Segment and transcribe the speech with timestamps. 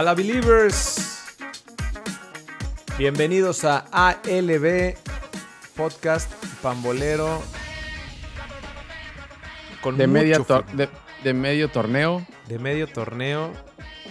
[0.00, 1.26] A la Believers.
[2.96, 4.94] Bienvenidos a ALB
[5.76, 7.42] Podcast Pambolero.
[9.82, 10.88] Con De, media tor- de,
[11.22, 12.26] de medio torneo.
[12.48, 13.52] de medio torneo.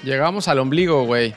[0.04, 1.34] Llegamos al ombligo, güey.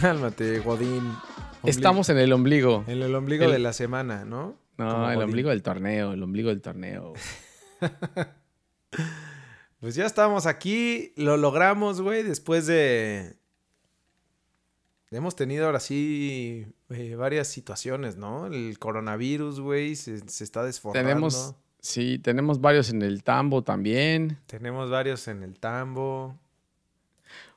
[0.00, 0.98] Cálmate, Godín.
[0.98, 1.18] Ombligo.
[1.64, 2.84] Estamos en el ombligo.
[2.86, 4.60] en el ombligo el- de la semana, ¿no?
[4.78, 5.22] No, Como el Godín.
[5.30, 7.14] ombligo del torneo, el ombligo del torneo.
[9.80, 13.39] Pues ya estamos aquí, lo logramos, güey, después de...
[15.10, 18.46] Hemos tenido ahora sí eh, varias situaciones, ¿no?
[18.46, 21.08] El coronavirus, güey, se, se está desforrando.
[21.08, 24.38] tenemos, sí, tenemos varios en el tambo también.
[24.46, 26.36] Tenemos varios en el tambo.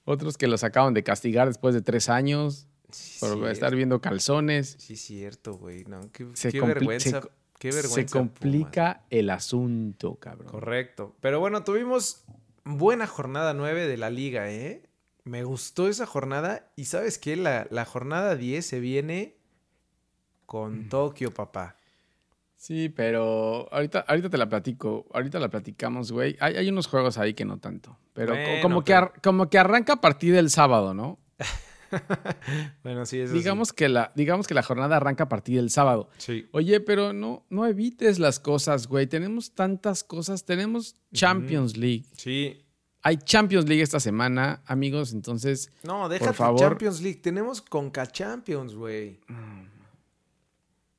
[0.06, 4.76] Otros que los acaban de castigar después de tres años Sí, por estar viendo calzones.
[4.80, 5.86] Sí, cierto, güey.
[5.86, 6.26] No, qué,
[6.60, 7.22] vergüenza.
[7.22, 7.28] se-
[7.60, 7.96] qué vergüenza.
[7.96, 8.12] Se Pumas.
[8.12, 10.48] complica el asunto, cabrón.
[10.52, 11.16] Correcto.
[11.22, 12.24] Pero bueno, tuvimos
[12.66, 14.84] buena jornada 9 de la liga, ¿eh?
[15.26, 16.72] Me gustó esa jornada.
[16.76, 17.36] Y ¿sabes qué?
[17.36, 20.46] La, la jornada 10 se viene Mm.
[20.46, 21.78] con Tokio, papá.
[22.56, 25.06] Sí, pero ahorita, ahorita te la platico.
[25.14, 26.38] Ahorita la platicamos, güey.
[26.40, 27.98] Hay, hay unos juegos ahí que no tanto.
[28.14, 31.20] Pero Bueno, como, que pero- como que arranca a partir del sábado, ¿no?
[32.84, 33.38] bueno, sí, eso sí.
[33.40, 36.10] Digamos que, la, digamos que la jornada arranca a partir del sábado.
[36.18, 36.48] Sí.
[36.52, 39.08] Oye, pero no, no evites las cosas, güey.
[39.08, 40.46] Tenemos tantas cosas.
[40.46, 42.06] Tenemos Champions League.
[42.16, 42.63] Sí.
[43.04, 45.14] Hay Champions League esta semana, amigos.
[45.14, 46.60] Entonces, No, déjate favor.
[46.60, 47.20] Champions League.
[47.22, 49.20] Tenemos Conca Champions, güey.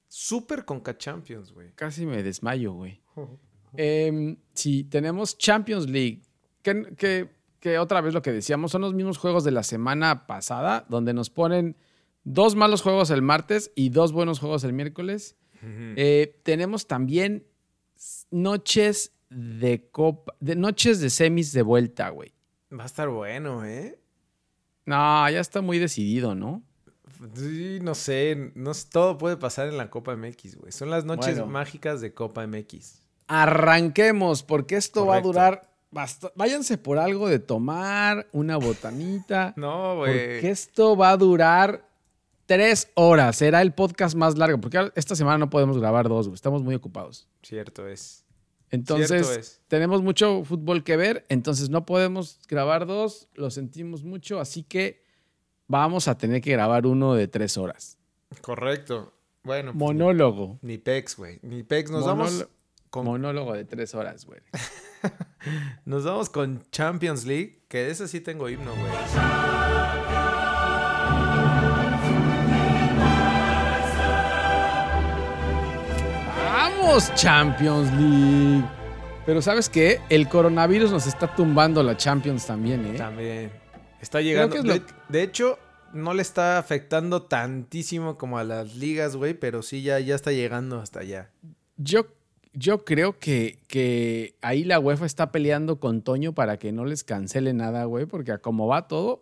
[0.09, 1.73] Super Conca Champions, güey.
[1.75, 3.01] casi me desmayo, güey.
[3.77, 6.23] Em, sí, tenemos Champions League.
[6.63, 10.27] Que, que- que otra vez lo que decíamos, son los mismos juegos de la semana
[10.27, 11.77] pasada, donde nos ponen
[12.23, 15.35] dos malos juegos el martes y dos buenos juegos el miércoles.
[15.63, 17.47] Eh, tenemos también
[18.31, 22.33] noches de copa, de noches de semis de vuelta, güey.
[22.73, 23.99] Va a estar bueno, ¿eh?
[24.87, 26.63] No, ya está muy decidido, ¿no?
[27.35, 30.73] Sí, no sé, no todo puede pasar en la Copa MX, güey.
[30.73, 31.47] Son las noches Bueno.
[31.47, 33.01] mágicas de Copa MX.
[33.29, 35.75] Arranquemos, porque esto va a durar
[36.35, 39.55] Váyanse por algo de tomar, una botanita.
[39.57, 40.13] No, güey.
[40.13, 41.89] Porque esto va a durar
[42.47, 43.37] tres horas.
[43.37, 44.61] Será el podcast más largo.
[44.61, 46.35] Porque esta semana no podemos grabar dos, güey.
[46.35, 47.29] Estamos muy ocupados.
[47.43, 48.24] Cierto es.
[48.75, 51.25] Entonces, tenemos mucho fútbol que ver.
[51.29, 53.29] Entonces, no podemos grabar dos.
[53.35, 54.41] Lo sentimos mucho.
[54.41, 55.03] Así que
[55.67, 57.99] vamos a tener que grabar uno de tres horas.
[58.41, 59.13] Correcto.
[59.43, 60.59] Bueno, pues, Monólogo.
[60.63, 61.39] ni, ni Pex, güey.
[61.43, 61.91] Ni Pex.
[61.91, 62.47] Nos vamos
[62.91, 64.41] con, Monólogo de tres horas, güey.
[65.85, 69.64] nos vamos con Champions League, que de ese sí tengo himno, güey.
[76.95, 78.65] ¡Vamos, Champions League!
[79.27, 79.99] Pero ¿sabes qué?
[80.09, 82.95] El coronavirus nos está tumbando la Champions también, ¿eh?
[82.97, 83.51] También.
[84.01, 84.55] Está llegando.
[84.55, 85.59] es de, hecho,
[85.93, 90.31] no le está afectando tantísimo como a las ligas, güey, pero sí ya, ya está
[90.31, 91.31] llegando hasta allá.
[91.79, 92.07] Yo,
[92.53, 97.03] yo creo que, que ahí la UEFA está peleando con Toño para que no les
[97.03, 99.21] cancele nada, güey, porque como va todo,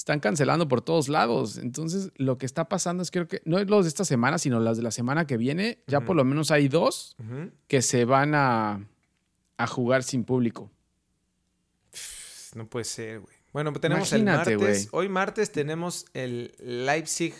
[0.00, 1.56] están cancelando por todos lados.
[1.58, 4.58] Entonces, lo que está pasando es creo que no es los de esta semana, sino
[4.60, 5.82] las de la semana que viene.
[5.86, 7.16] Ya por lo menos hay dos
[7.68, 8.86] que se van a,
[9.56, 10.70] a jugar sin público.
[12.54, 13.34] No puede ser, güey.
[13.52, 14.90] Bueno, tenemos el Imagínate, martes.
[14.90, 15.04] güey.
[15.04, 17.34] Hoy martes tenemos el Leipzig,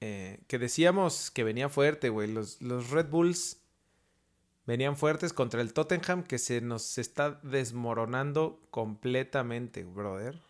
[0.00, 2.30] eh, que decíamos que venía fuerte, güey.
[2.32, 3.58] Los, los Red Bulls
[4.66, 10.40] venían fuertes contra el Tottenham, que se nos está desmoronando completamente, brother.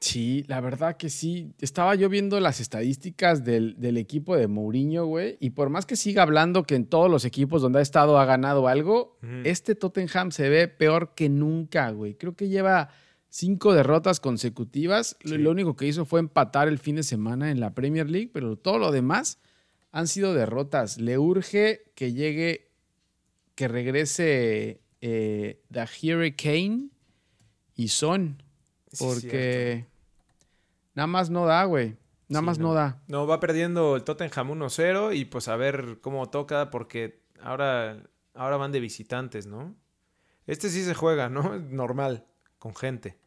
[0.00, 1.54] Sí, la verdad que sí.
[1.60, 5.38] Estaba yo viendo las estadísticas del, del equipo de Mourinho, güey.
[5.40, 8.26] Y por más que siga hablando que en todos los equipos donde ha estado ha
[8.26, 12.16] ganado algo, este Tottenham se ve peor que nunca, güey.
[12.16, 12.90] Creo que lleva
[13.30, 15.16] cinco derrotas consecutivas.
[15.22, 18.56] Lo único que hizo fue empatar el fin de semana en la Premier League, pero
[18.56, 19.40] todo lo demás
[19.90, 20.98] han sido derrotas.
[20.98, 22.70] Le urge que llegue,
[23.54, 26.90] que regrese eh, The Hurricane
[27.74, 28.43] y Son.
[28.94, 29.04] Sí.
[29.04, 29.86] Porque
[30.94, 31.96] nada más no da, güey.
[32.28, 32.68] Nada Sí, más no.
[32.68, 32.74] no.
[32.74, 33.02] da.
[33.08, 38.02] No, va perdiendo el Tottenham 1-0 y pues a ver cómo toca porque ahora,
[38.34, 39.74] ahora van de visitantes, ¿no?
[40.46, 41.58] Este sí se juega, ¿no?
[41.70, 42.24] Normal,
[42.58, 43.18] con gente.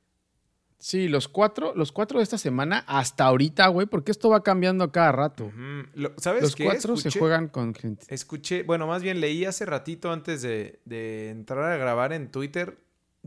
[0.79, 4.83] Sí, los cuatro, los cuatro de esta semana hasta ahorita, güey, porque esto va cambiando
[4.83, 5.45] a cada rato.
[5.45, 5.87] Ujú.
[5.95, 6.65] Lo- ¿Sabes Los qué?
[6.65, 8.05] cuatro se Escuché- juegan con gente.
[8.13, 12.77] Escuché, bueno, más bien leí hace ratito antes de, de entrar a grabar en Twitter,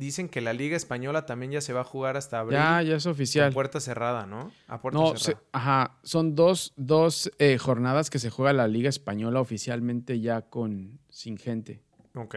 [0.00, 2.96] dicen que la Liga Española también ya se va a jugar hasta abril Ya, ya
[2.96, 3.52] es oficial.
[3.52, 4.50] puerta cerrada, ¿no?
[4.66, 5.44] A puerta No, se- cerrada.
[5.52, 10.98] ajá, son dos, dos eh, jornadas que se juega la Liga Española oficialmente ya con
[11.08, 11.82] sin gente.
[12.16, 12.34] Ok.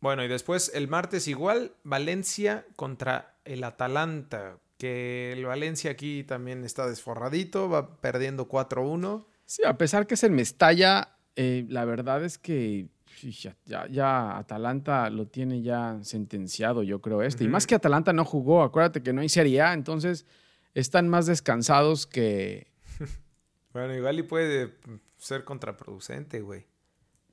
[0.00, 4.58] Bueno, y después el martes igual, Valencia contra el Atalanta.
[4.78, 9.26] que el Valencia aquí también está desforradito, va perdiendo 4-1.
[9.46, 12.88] Sí, a pesar que es el Mestalla, eh, la verdad es que
[13.66, 17.44] ya, ya, Atalanta lo tiene ya sentenciado, yo creo, este.
[17.44, 20.26] Y más que Atalanta no jugó, acuérdate que no hay Serie A, entonces
[20.74, 22.72] están más descansados que...
[23.72, 24.74] bueno, igual y puede
[25.18, 26.66] ser contraproducente, güey.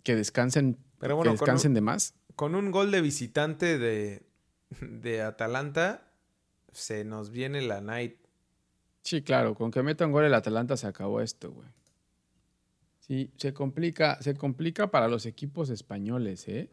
[0.03, 2.15] Que descansen, Pero bueno, que descansen de más.
[2.35, 4.23] Con un gol de visitante de,
[4.81, 6.11] de Atalanta,
[6.71, 8.15] se nos viene la night.
[9.01, 11.67] Sí, claro, con que meta un gol el Atalanta se acabó esto, güey.
[13.09, 16.69] Sí, se complica, se complica para los equipos españoles, ¿eh?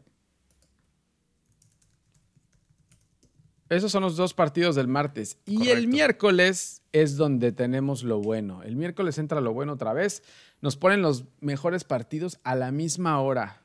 [3.69, 5.39] Esos son los dos partidos del martes.
[5.47, 8.61] Y el miércoles es donde tenemos lo bueno.
[8.61, 10.21] El miércoles entra lo bueno otra vez.
[10.61, 13.63] Nos ponen los mejores partidos a la misma hora.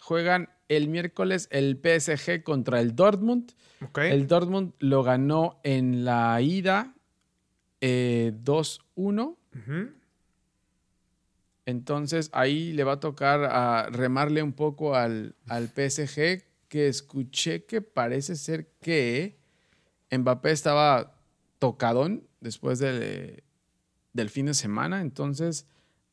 [0.00, 3.52] Juegan el miércoles el PSG contra el Dortmund.
[3.96, 6.94] El Dortmund lo ganó en la ida
[7.82, 9.36] 2-1.
[9.60, 9.92] Eh,
[11.68, 17.82] entonces ahí le va a tocar a remarle un poco al, PSG, que escuché que
[17.82, 19.36] parece ser que
[20.10, 21.20] Mbappé estaba
[21.58, 23.42] tocadón después del,
[24.30, 25.02] fin de semana.
[25.02, 25.66] Entonces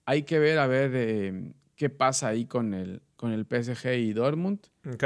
[0.03, 4.11] hay que ver a ver eh, qué pasa ahí con el, con el PSG y
[4.11, 4.59] Dortmund.
[4.93, 5.05] Ok.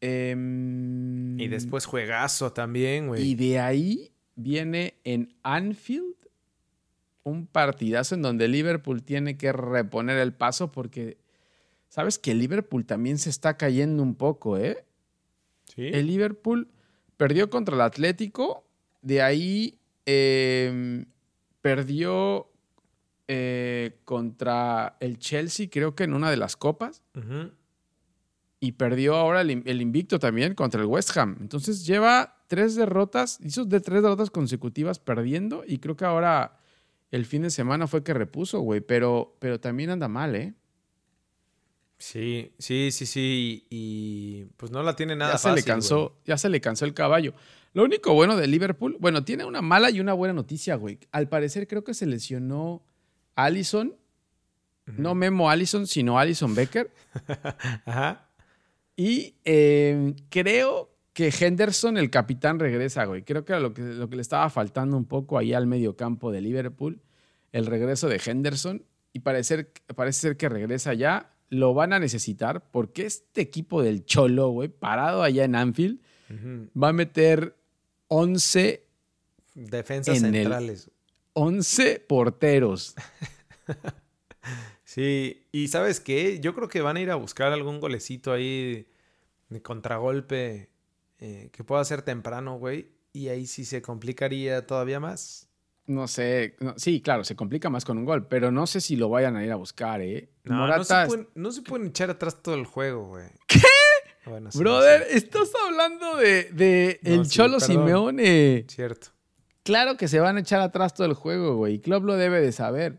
[0.00, 3.22] Em, y después juegazo también, güey.
[3.22, 6.13] Y de ahí viene en Anfield
[7.24, 11.18] un partidazo en donde Liverpool tiene que reponer el paso porque
[11.88, 14.84] sabes que Liverpool también se está cayendo un poco, ¿eh?
[15.74, 15.88] Sí.
[15.92, 16.68] El Liverpool
[17.16, 18.64] perdió contra el Atlético,
[19.00, 21.06] de ahí em,
[21.62, 22.50] perdió
[23.26, 27.02] eh, contra el Chelsea, creo que en una de las copas.
[28.60, 31.36] Y perdió ahora el, el, invicto también contra el West Ham.
[31.40, 36.58] Entonces lleva tres derrotas, hizo de tres derrotas consecutivas perdiendo y creo que ahora
[37.14, 40.52] el fin de semana fue que repuso, güey, pero, pero también anda mal, ¿eh?
[41.96, 43.68] Sí, sí, sí, sí.
[43.70, 45.62] Y pues no la tiene nada ya fácil.
[45.62, 47.32] Se le cansó, ya se le cansó el caballo.
[47.72, 50.98] Lo único bueno de Liverpool, bueno, tiene una mala y una buena noticia, güey.
[51.12, 52.82] Al parecer creo que se lesionó
[53.36, 53.94] Allison.
[54.86, 56.90] No Memo Allison, sino Allison Becker.
[57.86, 58.28] Ajá.
[58.96, 63.22] Y eh, creo que Henderson, el capitán, regresa, güey.
[63.22, 65.96] Creo que era lo que, lo que le estaba faltando un poco ahí al medio
[65.96, 67.00] campo de Liverpool,
[67.54, 68.84] el regreso de Henderson.
[69.12, 71.30] Y parece, parece ser que regresa ya.
[71.48, 76.00] Lo van a necesitar porque este equipo del Cholo, güey, parado allá en Anfield,
[76.76, 77.54] va a meter
[78.08, 78.84] 11
[79.54, 80.90] defensas centrales.
[81.34, 82.96] 11 porteros.
[84.84, 86.40] sí, y ¿sabes qué?
[86.40, 88.88] Yo creo que van a ir a buscar algún golecito ahí
[89.48, 90.70] de contragolpe
[91.20, 92.88] eh, que pueda ser temprano, güey.
[93.12, 95.48] Y ahí sí se complicaría todavía más.
[95.86, 99.08] No sé, sí, claro, se complica más con un gol, pero no sé si lo
[99.10, 100.30] vayan a ir a buscar, ¿eh?
[100.44, 103.26] No, no, se pueden, echar atrás todo el juego, güey.
[103.46, 103.60] ¿Qué?
[104.54, 108.64] Brother, estás hablando de, el Cholo Simeone.
[108.68, 109.08] Cierto.
[109.62, 111.80] Claro que se van a echar atrás todo el juego, güey.
[111.80, 112.98] Club lo debe de saber.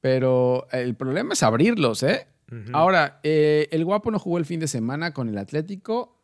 [0.00, 2.26] Pero el problema es abrirlos, ¿eh?
[2.72, 6.18] Ahora, eh, el guapo no jugó el fin de semana con el Atlético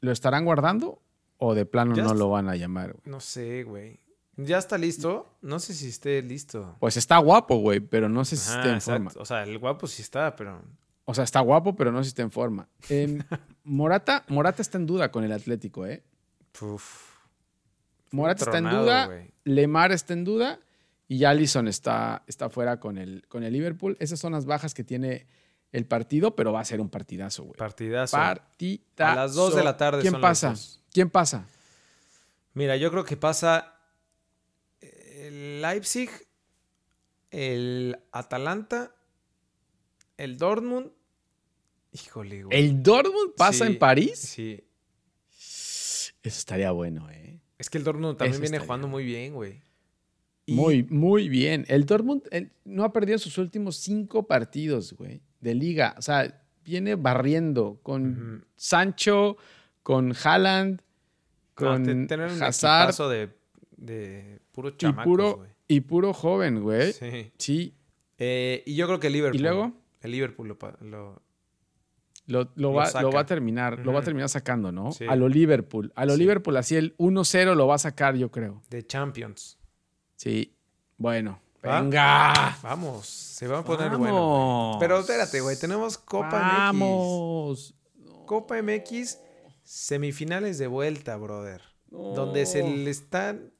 [0.00, 1.02] ¿Lo estarán guardando
[1.38, 2.96] o de plano no lo van a llamar?
[3.04, 4.00] No sé, güey.
[4.40, 5.36] ¿Ya está listo?
[5.42, 6.76] No sé si esté listo.
[6.78, 9.10] Pues está guapo, güey, pero no sé si esté en forma.
[9.16, 10.62] O sea, el guapo sí está, pero...
[11.04, 12.68] O sea, está guapo, pero no sé si está en forma.
[12.88, 13.20] Em,
[13.64, 16.04] Morata, Morata está en duda con el Atlético, ¿eh?
[18.12, 19.10] Morata está en duda,
[19.42, 20.60] Lemar está en duda
[21.08, 23.96] y Allison está, está fuera con el, con el Liverpool.
[23.98, 25.26] Esas son las bajas que tiene
[25.72, 27.56] el partido, pero va a ser un partidazo, güey.
[27.56, 28.16] Partidazo.
[28.16, 29.12] Partidazo.
[29.12, 30.02] A las 2 de la tarde.
[30.02, 30.54] ¿Quién pasa?
[30.92, 31.44] ¿Quién pasa?
[32.54, 33.77] Mira, yo creo que pasa
[35.58, 36.10] el Leipzig,
[37.30, 38.94] el Atalanta,
[40.16, 40.90] el Dortmund.
[41.92, 42.58] Híjole, güey.
[42.58, 44.18] ¿El Dortmund pasa en París?
[44.18, 44.64] Sí.
[45.30, 47.40] Eso estaría bueno, ¿eh?
[47.58, 49.60] Es que el Dortmund también viene jugando muy bien, güey.
[50.46, 51.64] Muy, muy bien.
[51.68, 52.22] El Dortmund
[52.64, 55.94] no ha perdido sus últimos cinco partidos, güey de liga.
[55.98, 59.36] O sea, viene barriendo con Sancho,
[59.82, 60.82] con Haaland,
[61.54, 62.94] con tener un Hazard.
[63.10, 63.30] de,
[63.78, 66.92] de puro chamacos, y puro, y puro joven, güey.
[66.92, 67.32] Sí.
[67.38, 67.74] sí.
[68.18, 69.40] Eh, y yo creo que el Liverpool.
[69.40, 69.72] ¿Y luego?
[70.00, 70.58] El Liverpool lo,
[72.26, 74.90] lo, lo, va, lo, va, a terminar, lo va a terminar sacando, ¿no?
[75.08, 75.92] A lo Liverpool.
[75.94, 78.62] A lo Liverpool, así el 1-0 lo va a sacar, yo creo.
[78.68, 79.58] De Champions.
[80.16, 80.54] Sí.
[80.98, 82.56] Bueno, Venga.
[82.62, 84.76] Vamos, se va a poner bueno.
[84.78, 87.74] Pero espérate, güey, tenemos Copa Vamos.
[87.96, 88.26] MX.
[88.26, 89.18] Copa MX,
[89.64, 91.62] semifinales de vuelta, brother.
[91.90, 93.52] donde se le están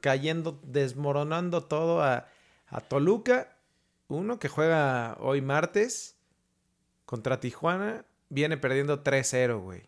[0.00, 2.26] cayendo, desmoronando todo a,
[2.68, 3.56] a Toluca.
[4.08, 6.16] Uno que juega hoy martes
[7.04, 9.82] contra Tijuana, viene perdiendo 3-0, güey.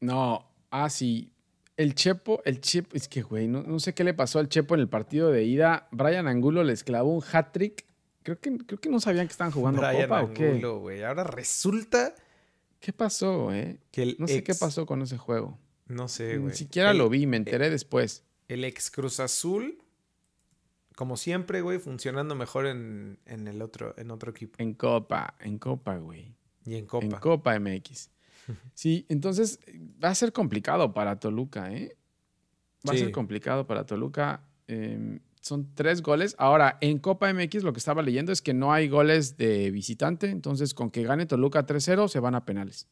[0.00, 1.32] No, ah, sí.
[1.76, 4.74] El Chepo, el Chepo, es que, güey, no, no, sé qué le pasó al Chepo
[4.74, 5.88] en el partido de ida.
[5.90, 7.84] Brian Angulo les clavó un hat-trick.
[8.22, 10.32] Creo que, creo que no sabían que estaban jugando Brian Copa Angulo,
[10.74, 10.80] o qué.
[10.80, 11.02] güey.
[11.02, 12.14] Ahora resulta
[12.78, 13.78] ¿Qué pasó, eh?
[13.90, 15.58] que el No sé ex- qué pasó con ese juego.
[15.86, 16.54] No sé, Ni güey.
[16.54, 18.24] siquiera El- lo vi, me enteré después.
[18.48, 19.78] El ex Cruz Azul,
[20.96, 24.54] como siempre, güey, funcionando mejor en, en el otro, en otro equipo.
[24.58, 26.34] En Copa, en Copa, güey.
[26.64, 27.04] Y en Copa.
[27.06, 28.10] En Copa MX.
[28.74, 29.60] Sí, entonces
[30.02, 31.96] va a ser complicado para Toluca, ¿eh?
[32.86, 34.42] Va a ser complicado para Toluca.
[34.66, 36.34] Eh, son tres goles.
[36.38, 40.28] Ahora, en Copa MX lo que estaba leyendo es que no hay goles de visitante.
[40.28, 42.88] Entonces, con que gane Toluca 3-0, se van a penales.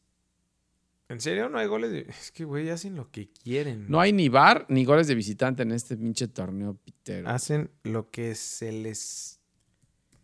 [1.11, 1.91] ¿En serio no hay goles?
[1.91, 3.85] de- Es que, güey, hacen lo que quieren.
[3.89, 7.27] No hay ni bar ni goles de visitante en este pinche torneo pitero.
[7.29, 9.39] Hacen lo que se les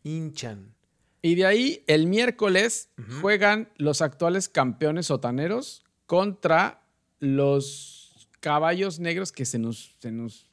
[0.03, 0.74] hinchan.
[1.22, 2.89] Y de ahí, el miércoles,
[3.22, 6.84] juegan los actuales campeones sotaneros contra
[7.20, 10.50] los caballos negros que se nos, se nos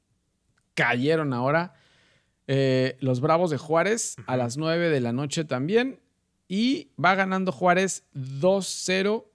[0.74, 1.74] cayeron ahora.
[2.46, 6.00] Eh, los Bravos de Juárez a las 9 de la noche también.
[6.48, 9.26] Y va ganando Juárez 2-0.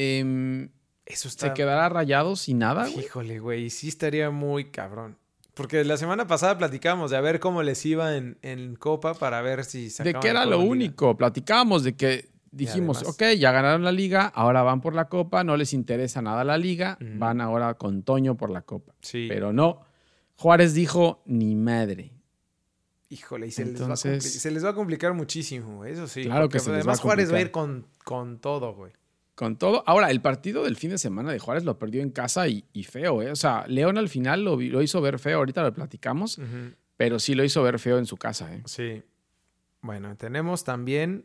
[0.00, 0.68] Em,
[1.06, 1.48] Eso está...
[1.48, 3.04] se quedará rayado sin nada, güey.
[3.06, 5.16] Híjole, güey, sí estaría muy cabrón.
[5.54, 9.42] Porque la semana pasada platicamos de a ver cómo les iba en, en Copa para
[9.42, 11.16] ver si De sacaban que era lo único.
[11.16, 15.42] Platicábamos de que dijimos, además- ok, ya ganaron la liga, ahora van por la copa,
[15.42, 18.94] no les interesa nada la liga, van ahora con Toño por la copa.
[19.02, 19.26] Sí.
[19.28, 19.80] Pero no,
[20.36, 22.12] Juárez dijo, ni madre.
[23.10, 26.06] Híjole, y se, les va a Entonces- se les va a complicar muchísimo, güey, eso
[26.06, 26.22] sí.
[26.24, 28.92] Claro que se les además va a Juárez va a ir con, con todo, güey.
[29.38, 29.84] Con todo.
[29.86, 32.82] Ahora, el partido del fin de semana de Juárez lo perdió en casa y, y
[32.82, 33.30] feo, ¿eh?
[33.30, 36.40] O sea, León al final lo, hizo ver feo, ahorita lo platicamos,
[36.96, 38.62] pero sí lo hizo ver feo en su casa, ¿eh?
[38.66, 39.00] Sí.
[39.80, 41.24] Bueno, tenemos también...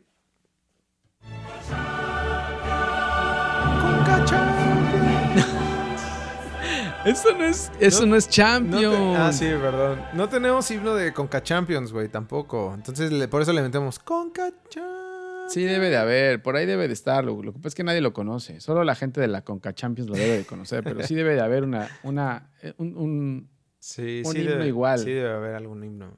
[7.04, 8.96] Eso no es, eso no, No- es No Champions.
[8.96, 10.00] te- Ah, sí, perdón.
[10.14, 12.72] No tenemos himno de Conca Champions, güey, tampoco.
[12.74, 15.03] Entonces, le- por eso le metemos Conca Champions.
[15.48, 17.24] Sí, debe de haber, por ahí debe de estar.
[17.24, 18.60] Lo, lo que pasa es que nadie lo conoce.
[18.60, 21.40] Solo la gente de la Conca Champions lo debe de conocer, pero sí debe de
[21.40, 24.98] haber una, una, eh, un, un- Sí, Un sí himno debe, igual.
[24.98, 26.16] Sí debe haber algún himno.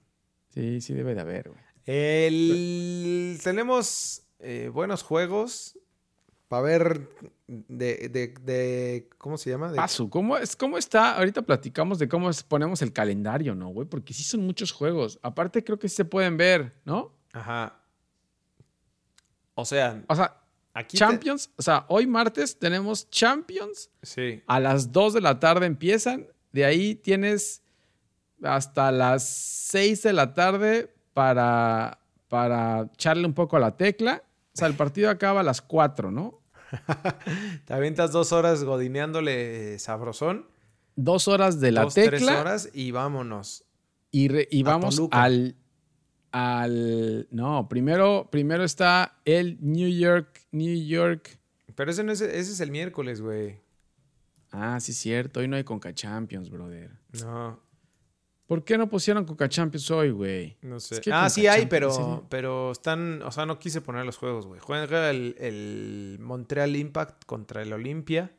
[0.50, 1.60] sí, sí debe de haber, güey.
[1.84, 5.76] El- tenemos eh, buenos juegos
[6.48, 7.08] para ver
[7.48, 9.70] de, de, de- ¿Cómo se llama?
[9.72, 11.16] De- Paso, ¿cómo, es, ¿cómo está?
[11.16, 13.88] Ahorita platicamos de cómo ponemos el calendario, ¿no, güey?
[13.88, 15.18] Porque sí son muchos juegos.
[15.22, 17.12] Aparte creo que sí se pueden ver, ¿no?
[17.32, 17.80] Ajá.
[19.58, 20.40] O sea, O sea,
[20.74, 20.96] aquí.
[20.96, 23.90] te- Champions, o sea, hoy martes tenemos Champions.
[24.02, 24.42] Sí.
[24.46, 26.26] A las 2 de la tarde empiezan.
[26.52, 27.62] De ahí tienes
[28.42, 31.98] hasta las 6 de la tarde para,
[32.28, 34.22] para echarle un poco a la tecla.
[34.54, 36.40] O sea, el partido acaba a las 4, ¿no?
[37.64, 40.46] Te avientas dos horas godineándole sabrosón.
[40.96, 43.64] Dos horas de la dos, tres tecla horas y vámonos.
[44.10, 45.22] y, re- y vamos Toluca.
[45.22, 45.56] al,
[46.36, 47.28] al...
[47.30, 51.38] No, primero, primero está el New York, New York.
[51.74, 53.60] Pero ese, no es, ese es el miércoles, güey.
[54.50, 55.40] Ah, sí, cierto.
[55.40, 56.90] Hoy no hay Conca Champions, brother.
[57.22, 57.60] No,
[58.46, 60.56] ¿Por qué no pusieron Conca Champions hoy, güey?
[60.62, 60.96] no sé.
[60.96, 63.22] Es que ah, Conca sí hay, pero, pero están.
[63.22, 64.60] O sea, no quise poner los juegos, güey.
[64.60, 68.32] Juega el, el Montreal Impact contra el Olimpia.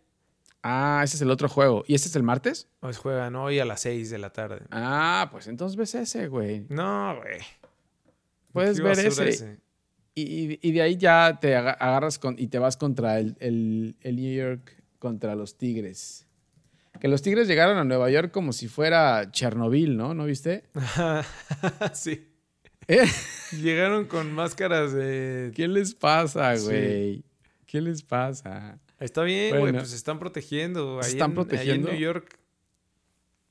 [0.64, 1.84] Ah, ese es el otro juego.
[1.88, 2.70] ¿Y este es el martes?
[2.80, 4.62] Hoy juegan hoy a las 6 de la tarde.
[4.72, 6.66] Ah, pues entonces ves ese, güey.
[6.70, 7.40] No, güey.
[8.58, 9.60] Puedes ver ese.
[10.16, 14.16] Y, de ahí ya te aga- agarras con, y te vas contra el, el- el
[14.16, 16.26] New York, contra los Tigres.
[17.00, 20.16] Que los Tigres llegaron a Nueva York como si fuera Chernobyl, ¿no?
[20.16, 20.64] ¿No viste?
[21.94, 22.28] sí.
[22.88, 23.06] ¿Eh?
[23.62, 25.52] Llegaron con máscaras de.
[25.56, 26.66] ¿Qué les pasa, Sí.
[26.66, 27.24] güey?
[27.68, 28.80] ¿Qué les pasa?
[29.00, 29.62] Está bien, güey.
[29.62, 29.80] Bueno.
[29.80, 31.00] Pues se están protegiendo.
[31.04, 31.90] Se Ahí están en- protegiendo.
[31.90, 32.40] Ahí en New York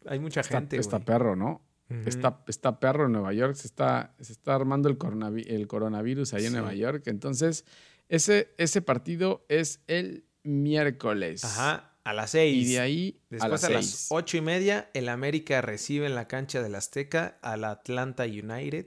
[0.07, 1.61] hay mucha Está, gente, está perro, ¿no?
[1.89, 6.35] Está, está perro en Nueva York, se está, se está armando el, coronavi- el coronavirus
[6.35, 6.53] ahí en.
[6.55, 7.05] Nueva York.
[7.07, 7.65] Entonces,
[8.09, 11.45] ese, ese partido es el miércoles.
[11.45, 12.67] Ajá, a las 6.
[12.69, 14.07] Y de ahí Después a las a, las seis.
[14.11, 18.87] ocho y media, el América recibe en la cancha del Azteca al Atlanta United.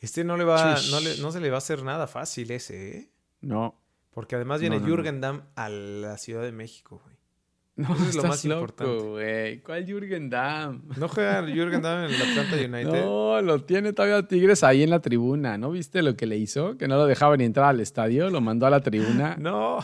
[0.00, 2.96] Este no le va, no, le- no se le va a hacer nada fácil ese,
[2.98, 3.10] ¿eh?
[3.42, 4.86] No, Porque además viene No.
[4.86, 7.02] Jürgen Damm a la Ciudad de México.
[7.80, 9.62] No, Eso es lo más loco, importante.
[9.64, 10.82] ¿Cuál Jürgen Damm?
[10.96, 13.04] ¿No juega Jürgen Damm en el Atlanta United?
[13.04, 15.58] No, lo tiene todavía Tigres ahí en la tribuna.
[15.58, 16.76] ¿No viste lo que le hizo?
[16.76, 19.36] Que no lo dejaba ni entrar al estadio, lo mandó a la tribuna.
[19.40, 19.78] No.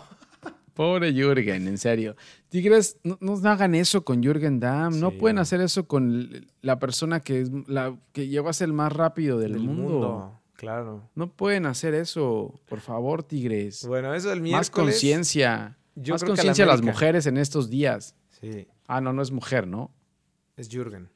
[0.75, 2.17] Pobre Jürgen, en serio.
[2.51, 5.01] Tigres, no, no hagan eso con Jürgen Damm.
[5.01, 8.75] No pueden hacer eso con la persona que, es la, que llegó a ser el
[8.75, 10.39] más rápido del, Del mundo.
[10.57, 11.09] Claro.
[11.15, 12.61] No pueden hacer eso.
[12.69, 13.87] Por favor, Tigres.
[13.87, 14.71] Bueno, eso el Más miércoles.
[14.71, 15.79] conciencia.
[15.97, 18.15] Yo Más conciencia a las mujeres en estos días.
[18.41, 19.93] Sí, Ah, no, no es mujer, ¿no?
[20.57, 21.11] es Jürgen.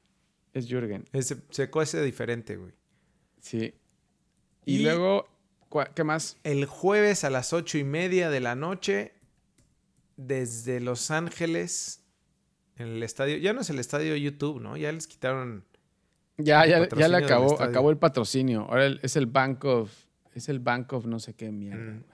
[0.52, 1.04] Es Jürgen.
[1.12, 2.72] Ese, se cuece diferente, güey.
[3.40, 3.72] Sí.
[4.66, 5.28] Y, Y- luego,
[5.68, 6.36] ¿cuá- ¿qué más?
[6.42, 9.12] El jueves a las ocho y media de la noche,
[10.16, 12.02] desde Los Ángeles,
[12.76, 13.36] en el estadio.
[13.38, 14.76] Ya no es el estadio YouTube, ¿no?
[14.76, 15.64] Ya les quitaron.
[16.36, 18.62] Ya, ya, ya le acabó, acabó el patrocinio.
[18.62, 19.92] Ahora el- es el Bank of.
[20.34, 21.92] Es el Bank of no sé qué mierda.
[21.92, 22.04] Mm.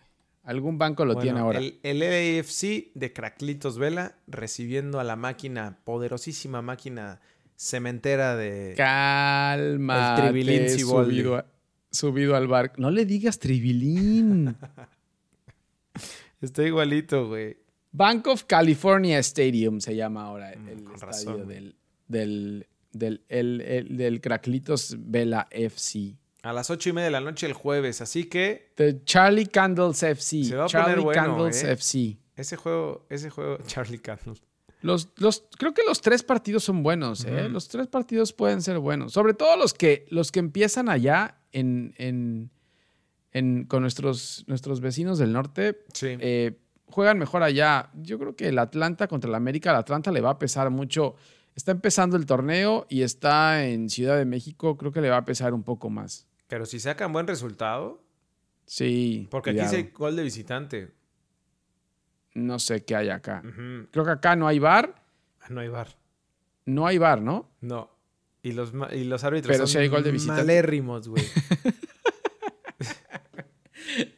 [0.46, 1.58] Algún banco lo Bueno, tiene ahora.
[1.58, 7.20] El, el LAFC de Craclitos Vela recibiendo a la máquina, poderosísima máquina
[7.56, 8.72] cementera de.
[8.76, 10.16] Calma.
[10.30, 11.46] El subido, a-
[11.90, 12.76] subido al barco.
[12.80, 14.56] No le digas Tribilín.
[16.40, 17.56] Está igualito, güey.
[17.92, 21.48] Bank of California Stadium se llama ahora el, Mm, el estadio razón.
[21.48, 21.74] del,
[22.08, 26.14] del, del, el- el- del Craclitos Vela FC.
[26.46, 28.00] A las ocho y media de la noche el jueves.
[28.00, 30.44] Así que The Charlie Candles FC.
[30.44, 31.72] Se va a Charlie poner bueno, Candles ¿eh?
[31.72, 32.18] FC.
[32.36, 34.34] ese juego, ese juego, Charlie Candle.
[34.82, 37.48] Los, los, creo que los tres partidos son buenos, ¿eh?
[37.48, 39.12] Los tres partidos pueden ser buenos.
[39.12, 42.50] Sobre todo los que, los que empiezan allá en, en,
[43.32, 45.78] en- con nuestros, nuestros vecinos del norte.
[45.94, 46.16] Sí.
[46.20, 47.90] eh, juegan mejor allá.
[47.94, 51.16] Yo creo que el Atlanta contra el América, el Atlanta le va a pesar mucho.
[51.56, 54.76] Está empezando el torneo y está en Ciudad de México.
[54.76, 56.26] Creo que le va a pesar un poco más.
[56.48, 58.02] Pero si sacan buen resultado,
[58.66, 59.28] Sí.
[59.30, 59.68] porque cuidado.
[59.68, 60.92] aquí dice gol de visitante.
[62.34, 63.42] No sé qué hay acá.
[63.90, 65.02] Creo que acá no hay bar.
[65.40, 65.96] Ah, No hay bar.
[66.66, 67.50] No hay bar, ¿no?
[67.60, 67.90] No.
[68.42, 70.42] Y los, y los árbitros Pero son sí hay gol de visitante.
[70.42, 71.24] malérrimos, güey.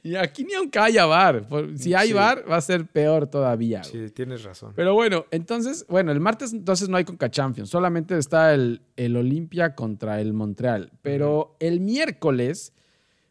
[0.02, 1.46] Y aquí ni aunque haya bar.
[1.76, 2.14] Si hay Sí.
[2.14, 3.82] bar, va a ser peor todavía.
[3.90, 4.06] güey.
[4.06, 4.72] sí, tienes razón.
[4.74, 7.68] Pero bueno, entonces, bueno, el martes entonces no hay Conca Champions.
[7.70, 10.90] Solamente está el, el Olimpia contra el Montreal.
[11.02, 12.72] Pero el miércoles,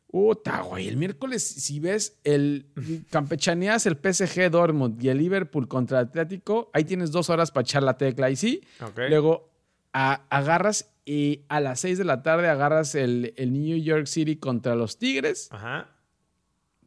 [0.08, 2.66] puta, güey, el miércoles, si ves el
[3.10, 7.64] campechaneas el PSG Dortmund y el Liverpool contra el Atlético, ahí tienes dos horas para
[7.64, 8.30] echar la tecla.
[8.30, 8.62] Y sí.
[9.10, 9.50] Luego
[9.94, 14.36] a- agarras y a las 6 de la tarde agarras el, el New York City
[14.36, 15.48] contra los Tigres.
[15.52, 15.90] Ajá.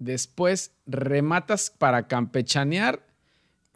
[0.00, 3.06] Después rematas para campechanear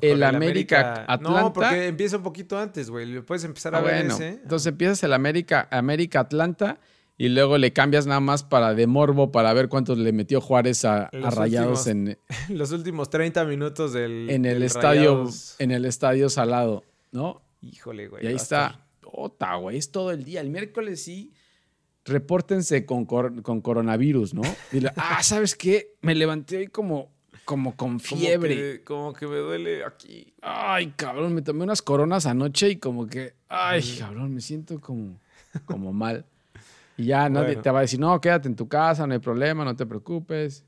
[0.00, 1.40] el, América, Atlanta.
[1.42, 3.20] No, porque empieza un poquito antes, güey.
[3.20, 4.28] Puedes empezar a Ah, ver bueno, ese.
[4.42, 6.80] entonces empiezas el América, América Atlanta
[7.16, 10.84] y luego le cambias nada más para de morbo para ver cuántos le metió Juárez
[10.84, 14.28] a, a Rayados en, Los últimos 30 minutos del.
[14.30, 15.56] en el del estadio Rayados.
[15.60, 17.42] en el estadio Salado, ¿no?
[17.60, 18.24] Híjole, güey.
[18.24, 18.80] Y ahí a está.
[19.16, 20.40] Ota, güey, es todo el día.
[20.40, 21.32] El miércoles sí,
[22.04, 24.42] repórtense con, cor- con coronavirus, ¿no?
[24.72, 25.94] Dile, ah, ¿sabes qué?
[26.02, 27.10] Me levanté hoy como,
[27.44, 28.54] como con Como fiebre.
[28.56, 30.32] que- Como que, me duele aquí.
[30.42, 35.18] Ay, cabrón, me tomé unas coronas anoche y como que, ay, cabrón, me siento como,
[35.64, 36.24] como mal.
[36.96, 37.62] Y ya nadie Bueno.
[37.62, 40.64] te va a decir, no, quédate en tu casa, no hay problema, no te preocupes.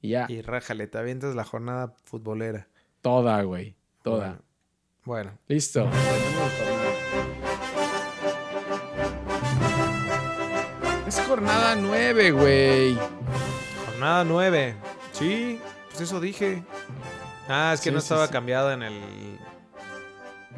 [0.00, 2.68] Y ya, Y rájale, te avientas la jornada futbolera.
[3.00, 4.26] toda, güey, toda.
[4.28, 4.42] Bueno.
[5.04, 5.88] Bueno, Listo.
[11.44, 11.72] Jornada.
[11.72, 12.98] Es jornada nueve, güey.
[13.86, 14.74] jornada 9.
[15.12, 16.62] Sí, pues eso dije.
[17.48, 18.32] Ah, es que Sí, no sí, estaba sí.
[18.32, 19.00] cambiada en el.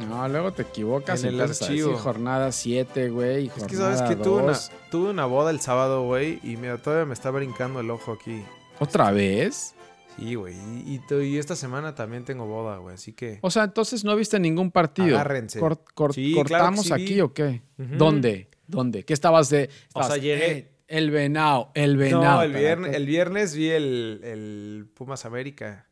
[0.08, 1.96] No, luego te equivocas En el archivo.
[1.96, 3.50] jornada 7, güey.
[3.56, 4.58] Es que sabes que tuve una,
[4.90, 8.42] tuve una boda el sábado, güey, y mira, todavía me está brincando el ojo aquí.
[8.78, 9.74] ¿Otra vez?
[10.18, 10.54] Sí, güey.
[10.54, 12.94] Y, y to- y esta semana también tengo boda, güey.
[12.94, 13.38] Así que.
[13.40, 15.14] O sea, entonces no viste ningún partido.
[15.16, 15.58] Agárrense.
[15.60, 17.20] Cor- cor- Sí, claro que ¿Cortamos aquí vi.
[17.22, 17.62] o qué?
[17.78, 18.50] ¿Dónde?
[18.66, 19.04] ¿Dónde?
[19.04, 19.70] ¿Qué estabas de...?
[19.94, 22.22] O sea, estabas, llegué- eh, el venado, el venado.
[22.36, 25.86] No, el viernes, el viernes vi el, el Pumas América.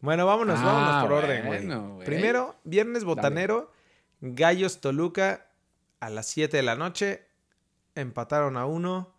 [0.00, 1.66] Bueno, vámonos, Ah, vámonos por orden, güey.
[1.66, 1.98] bueno.
[2.04, 3.72] Primero, viernes botanero,
[4.20, 5.46] Gallos Toluca
[6.00, 7.22] a las 7 de la noche.
[7.94, 9.12] Empataron a uno.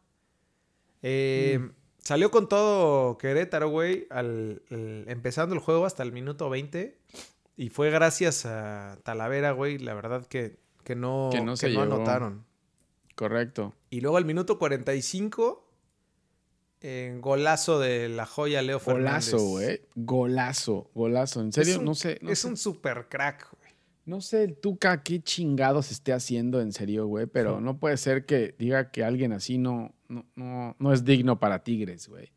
[1.01, 1.71] Eh, Mm.
[2.01, 4.61] Salió con todo Querétaro, güey, al,
[5.07, 6.97] empezando el juego hasta el minuto 20.
[7.57, 11.81] Y fue gracias a Talavera, güey, la verdad que, que no, Que no se no
[11.81, 12.45] anotaron.
[13.19, 13.75] Correcto.
[13.89, 15.67] Y luego al minuto 45,
[16.81, 19.31] eh, golazo de la joya Leo Fernández.
[19.33, 19.81] Golazo, güey.
[19.95, 21.41] Golazo, golazo.
[21.41, 22.17] En serio, un- no sé.
[22.21, 23.71] No es sé, un super crack, güey.
[24.05, 27.25] no sé el Tuca qué chingados esté haciendo en serio, güey.
[27.25, 31.39] Pero no puede ser que diga que alguien así no, no, no, no es digno
[31.39, 32.31] para Tigres, güey.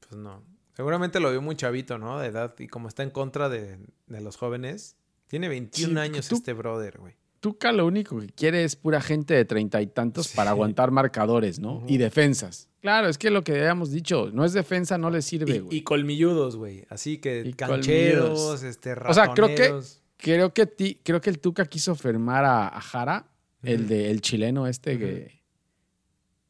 [0.00, 0.42] Pues no.
[0.72, 2.18] Seguramente lo vio muy chavito, ¿no?
[2.18, 2.54] De edad.
[2.58, 4.96] Y como está en contra de, de los jóvenes.
[5.28, 7.14] Tiene 21 Sí, años tú- este brother, güey.
[7.44, 11.60] Tuca lo único que quiere es pura gente de treinta y tantos para aguantar marcadores,
[11.60, 11.84] ¿no?
[11.86, 12.70] Y defensas.
[12.80, 15.76] Claro, es que lo que habíamos dicho, no es defensa, no le sirve, Y, güey.
[15.76, 16.86] y colmilludos, güey.
[16.88, 19.78] Así que Y cancheros, este, O sea, creo que-.
[20.16, 23.26] Creo que, ti, creo que el Tuca quiso firmar a, a Jara,
[23.62, 25.42] el, de, el chileno este que,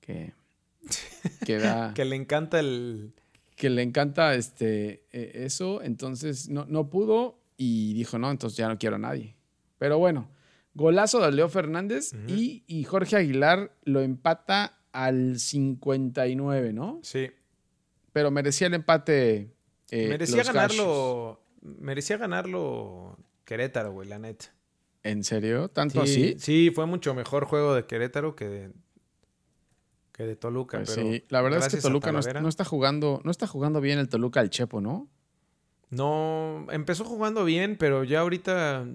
[0.01, 0.33] que,
[1.45, 1.93] que da...
[1.95, 3.15] Que le encanta el...
[3.57, 8.69] que le encanta este, eh, eso, entonces no, no pudo y dijo, no, entonces ya
[8.69, 9.35] no quiero a nadie.
[9.79, 10.29] Pero bueno,
[10.75, 17.01] golazo de Leo Fernández y, y Jorge Aguilar lo empata al 59, ¿no?
[17.03, 17.31] Sí.
[18.13, 19.53] Pero merecía el empate.
[19.91, 21.41] eh, merecía los ganarlo...
[21.63, 24.47] Merecía ganarlo Querétaro, güey, la neta.
[25.03, 25.69] ¿En serio?
[25.69, 26.37] ¿Tanto sí, así?
[26.39, 28.73] Sí, fue mucho mejor juego de Querétaro que de,
[30.13, 30.79] que de Toluca.
[30.79, 33.99] Pues pero sí, la verdad es que Toluca no está jugando, no está jugando bien
[33.99, 35.09] el Toluca al Chepo, ¿no?
[35.91, 38.87] No, empezó jugando bien, pero ya ahorita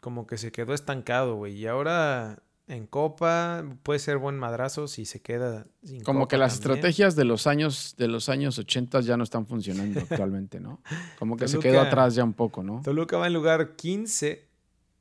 [0.00, 1.54] como que se quedó estancado, güey.
[1.54, 6.38] Y ahora en Copa puede ser buen madrazo si se queda sin Como Copa que
[6.38, 6.76] las también.
[6.78, 10.80] estrategias de los años de los años 80 ya no están funcionando actualmente, ¿no?
[11.18, 12.80] Como que se quedó atrás ya un poco, ¿no?
[12.82, 14.48] Toluca va en lugar 15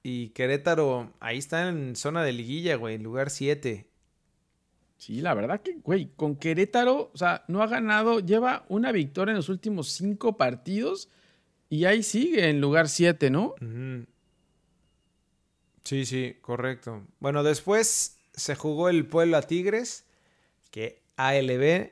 [0.04, 3.88] y Querétaro ahí está en zona de liguilla, güey, en lugar 7.
[4.98, 9.32] Sí, la verdad que, güey, con Querétaro, o sea, no ha ganado, lleva una victoria
[9.32, 11.10] en los últimos cinco partidos
[11.70, 13.56] y ahí sigue en lugar 7, ¿no?
[13.62, 14.06] Ujú.
[15.84, 17.04] Sí, sí, correcto.
[17.20, 20.06] Bueno, después se jugó el Puebla Tigres,
[20.72, 21.92] que ALB,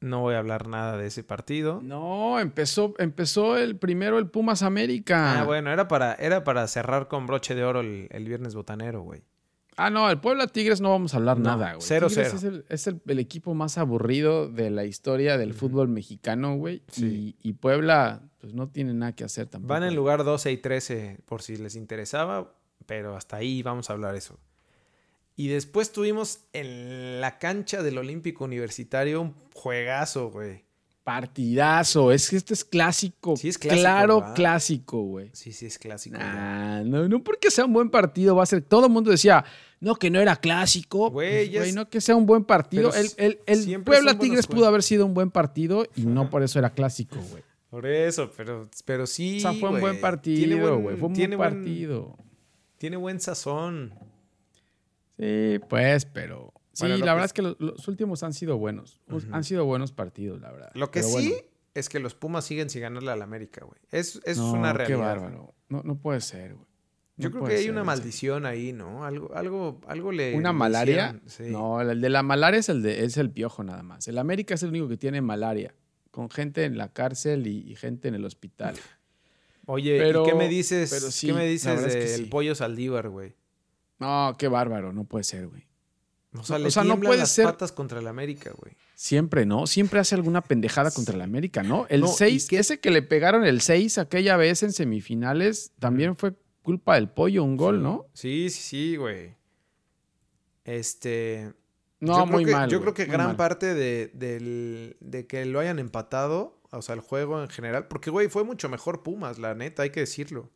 [0.00, 1.80] no voy a hablar nada de ese partido.
[1.82, 5.40] No, empezó, empezó el primero el Pumas América.
[5.40, 9.02] Ah, bueno, era para, era para cerrar con broche de oro el, el viernes botanero,
[9.02, 9.22] güey.
[9.76, 11.82] Ah, no, el Puebla Tigres no vamos a hablar No, nada, güey.
[11.86, 12.36] cero, Tigres cero.
[12.38, 16.82] Es, el, es el- el equipo más aburrido de la historia del fútbol mexicano, güey.
[16.92, 17.34] Sí.
[17.42, 19.72] Y, y Puebla, pues no tiene nada que hacer tampoco.
[19.72, 22.52] Van en lugar 12 y 13 por si les interesaba,
[22.86, 24.38] pero hasta ahí vamos a hablar eso.
[25.36, 30.62] Y después tuvimos en la cancha del Olímpico Universitario un juegazo, güey.
[31.02, 32.12] Partidazo.
[32.12, 33.36] Es que este es clásico.
[33.36, 35.30] Sí, es clásico, Claro, clásico, güey.
[35.32, 36.16] Sí, sí, es clásico.
[36.18, 38.62] Nah, no, no porque sea un buen partido va a ser.
[38.62, 39.44] Todo el mundo decía,
[39.80, 41.10] no, que no era clásico.
[41.10, 42.90] Güey, ya Güey, es- no que sea un buen partido.
[42.94, 46.58] El, el- el Puebla Tigres pudo haber sido un buen partido y no por eso
[46.58, 47.42] era clásico, güey.
[47.70, 49.38] Por eso, pero, pero sí.
[49.38, 50.96] o sea, fue un buen partido, güey.
[50.96, 52.16] Fue un buen- partido.
[52.84, 53.94] Tiene buen sazón.
[55.18, 56.52] Sí, pues, pero.
[56.74, 59.00] Sí, Bueno, la verdad es- que los, los últimos han sido buenos.
[59.32, 60.70] Han sido buenos partidos, la verdad.
[60.74, 61.46] Lo que Pero sí bueno.
[61.72, 63.80] es que los Pumas siguen sin ganarle al América, güey.
[63.90, 64.98] Es, No, es una Qué realidad.
[64.98, 65.54] bárbaro.
[65.70, 66.66] No, no puede ser, güey.
[67.16, 69.04] Yo No creo que hay ser, una maldición ahí, ¿no?
[69.06, 70.34] Algo, algo, algo le.
[70.36, 71.18] ¿Una malaria?
[71.24, 71.44] sí.
[71.44, 74.08] No, el de la malaria es el, de, es el piojo nada más.
[74.08, 75.74] El América es el único que tiene malaria,
[76.10, 78.74] con gente en la cárcel y, y gente en el hospital.
[79.66, 80.90] Oye, Pero- ¿y qué me dices?
[81.14, 82.26] sí, ¿Qué me dices es que del sí.
[82.26, 83.34] pollo Saldívar, güey?
[83.98, 85.66] No, qué bárbaro, no puede ser, güey.
[86.36, 88.74] O sea, No, le o sea, no puede las ser- patas contra el América, güey.
[88.96, 89.66] Siempre, ¿no?
[89.66, 91.86] Siempre hace alguna pendejada contra el América, ¿no?
[91.88, 92.58] El No, ¿y 6, qué?
[92.58, 97.44] ese que le pegaron el 6 aquella vez en semifinales, también fue culpa del pollo,
[97.44, 97.82] un gol.
[97.82, 98.06] ¿no?
[98.14, 99.34] Sí, sí, sí, güey.
[100.64, 101.52] Este.
[102.00, 102.68] No, yo creo muy que, mal.
[102.70, 103.36] Yo güey, creo que gran mal.
[103.36, 104.10] parte de,
[105.00, 108.68] de que lo hayan empatado, o sea, el juego en general, porque, güey, fue mucho
[108.68, 110.50] mejor Pumas, la neta, hay que decirlo.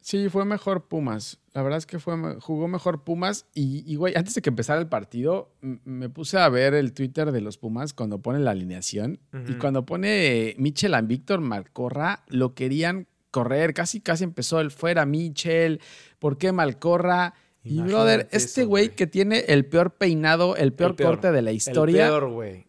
[0.00, 1.40] Sí, fue mejor Pumas.
[1.52, 3.46] La verdad es que fue, jugó mejor Pumas.
[3.52, 7.32] Y, y, güey, antes de que empezara el partido, me puse a ver el Twitter
[7.32, 9.18] de los Pumas cuando pone la alineación.
[9.48, 13.74] Y cuando pone Michel and Víctor Malcorra, lo querían correr.
[13.74, 15.80] Casi, casi empezó el fuera Michel.
[16.20, 17.34] ¿Por qué Malcorra?
[17.64, 21.10] Y, brother, este eso, güey que tiene el peor peinado, el peor, peor.
[21.10, 22.04] corte de la historia.
[22.04, 22.67] El peor, güey.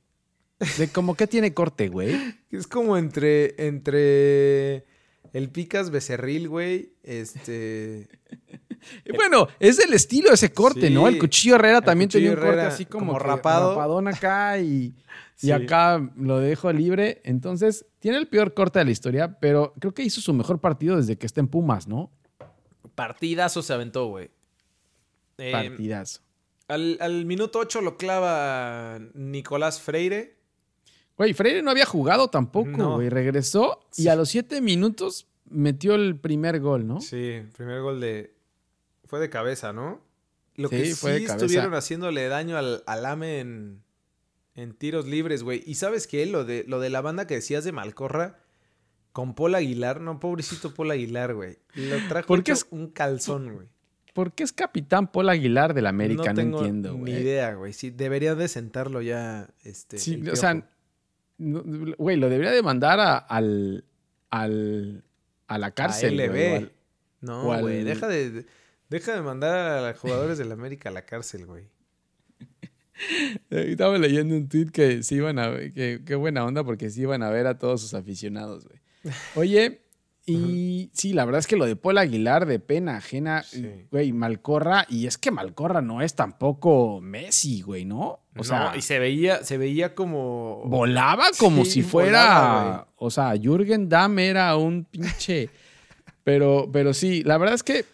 [0.78, 2.16] De como que tiene corte, güey.
[2.52, 4.86] Es como entre, entre
[5.34, 8.08] el Picas Becerril, güey, este...
[9.14, 10.94] Bueno, es el estilo ese corte, Sí.
[10.94, 11.08] ¿no?
[11.10, 13.72] El cuchillo Herrera El también tenía un corte así como, como rapado.
[13.72, 14.96] rapadón acá y,
[15.42, 17.22] y acá lo dejo libre.
[17.26, 20.96] Entonces, tiene el peor corte de la historia, pero creo que hizo su mejor partido
[20.96, 22.10] desde que está en Pumas, ¿no?
[22.96, 24.32] Partidazo se aventó, güey.
[25.40, 26.22] Eh, Partidazo.
[26.70, 30.38] al, al minuto 8 lo clava Nicolás Freire.
[31.20, 32.96] Güey, Freire no había jugado tampoco, No.
[32.96, 33.10] güey.
[33.10, 34.08] Regresó y Sí.
[34.08, 37.02] a los siete minutos metió el primer gol, ¿no?
[37.02, 38.34] Sí, primer gol de...
[39.06, 40.02] Fue de cabeza, ¿no?
[40.56, 41.36] Lo que Sí, sí fue de cabeza.
[41.46, 43.84] estuvieron haciéndole daño al, al AME en,
[44.56, 45.62] en tiros libres, güey.
[45.66, 46.26] Y ¿sabes qué?
[46.26, 48.38] Lo de, lo de la banda que decías de Malcorra
[49.12, 50.00] con Paul Aguilar.
[50.02, 51.58] No, pobrecito Paul Aguilar, güey.
[51.76, 53.68] Lo trajo ¿Por qué hecho es- un calzón, güey.
[54.14, 56.30] ¿Por qué es capitán Paul Aguilar del América?
[56.30, 57.14] No, tengo entiendo, ni güey.
[57.22, 57.74] idea, güey.
[57.74, 59.98] Sí, debería de sentarlo ya, este...
[59.98, 60.64] Sí, o sea, no-
[61.40, 63.86] güey, lo debería de mandar a, al,
[64.30, 65.04] al,
[65.48, 66.20] a la cárcel.
[66.20, 66.56] a LB.
[66.58, 66.72] al-
[67.22, 68.46] No, al- güey, deja de,
[68.90, 71.64] deja de mandar a los jugadores del América a la cárcel, güey.
[73.50, 77.02] Estaba leyendo un tweet que se iban a ver, que qué buena onda porque se
[77.02, 78.80] iban a ver a todos sus aficionados, güey.
[79.36, 79.82] Oye,
[80.30, 83.44] y sí, la verdad es que lo de Paul Aguilar de pena ajena,
[83.92, 88.20] güey, Malcorra, y es que Malcorra no es tampoco Messi, güey, ¿no?
[88.38, 90.64] O sea, y se veía, se veía como.
[90.66, 92.88] Volaba como si fuera.
[92.96, 95.50] o sea, Jürgen Damm era un pinche.
[96.24, 97.86] pero, pero sí, la verdad es que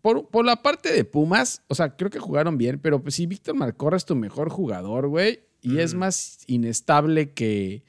[0.00, 3.26] por, por, la parte de Pumas, o sea, creo que jugaron bien, pero pues si
[3.26, 7.84] Víctor Malcorra es tu mejor jugador, güey, y es más inestable que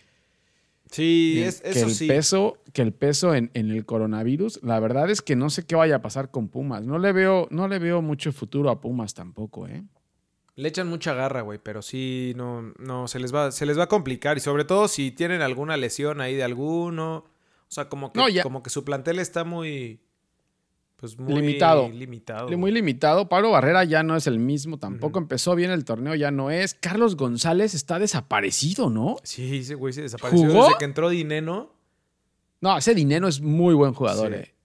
[0.94, 5.36] Sí, es, que el Peso, que el peso en, el coronavirus, la verdad es que
[5.36, 6.86] no sé qué vaya a pasar con Pumas.
[6.86, 9.84] No le veo, no le veo mucho futuro a Pumas tampoco, ¿eh?
[10.56, 13.84] Le echan mucha garra, güey, pero sí, no, no, se les va, se les va
[13.84, 14.38] a complicar.
[14.38, 17.26] Y sobre todo si tienen alguna lesión ahí de alguno.
[17.70, 20.00] O sea, como que, como que su plantel está muy,
[20.98, 21.90] pues muy limitado.
[21.90, 22.58] limitado.
[22.58, 23.30] Muy limitado.
[23.30, 25.18] Pablo Barrera ya no es el mismo tampoco.
[25.20, 26.76] Empezó bien el torneo, ya no es.
[26.76, 29.18] Carlos González está desaparecido, ¿no?
[29.24, 31.72] Sí, ese güey se desapareció desde que entró Dineno.
[32.64, 34.56] No, ese Dineno es muy buen jugador, eh.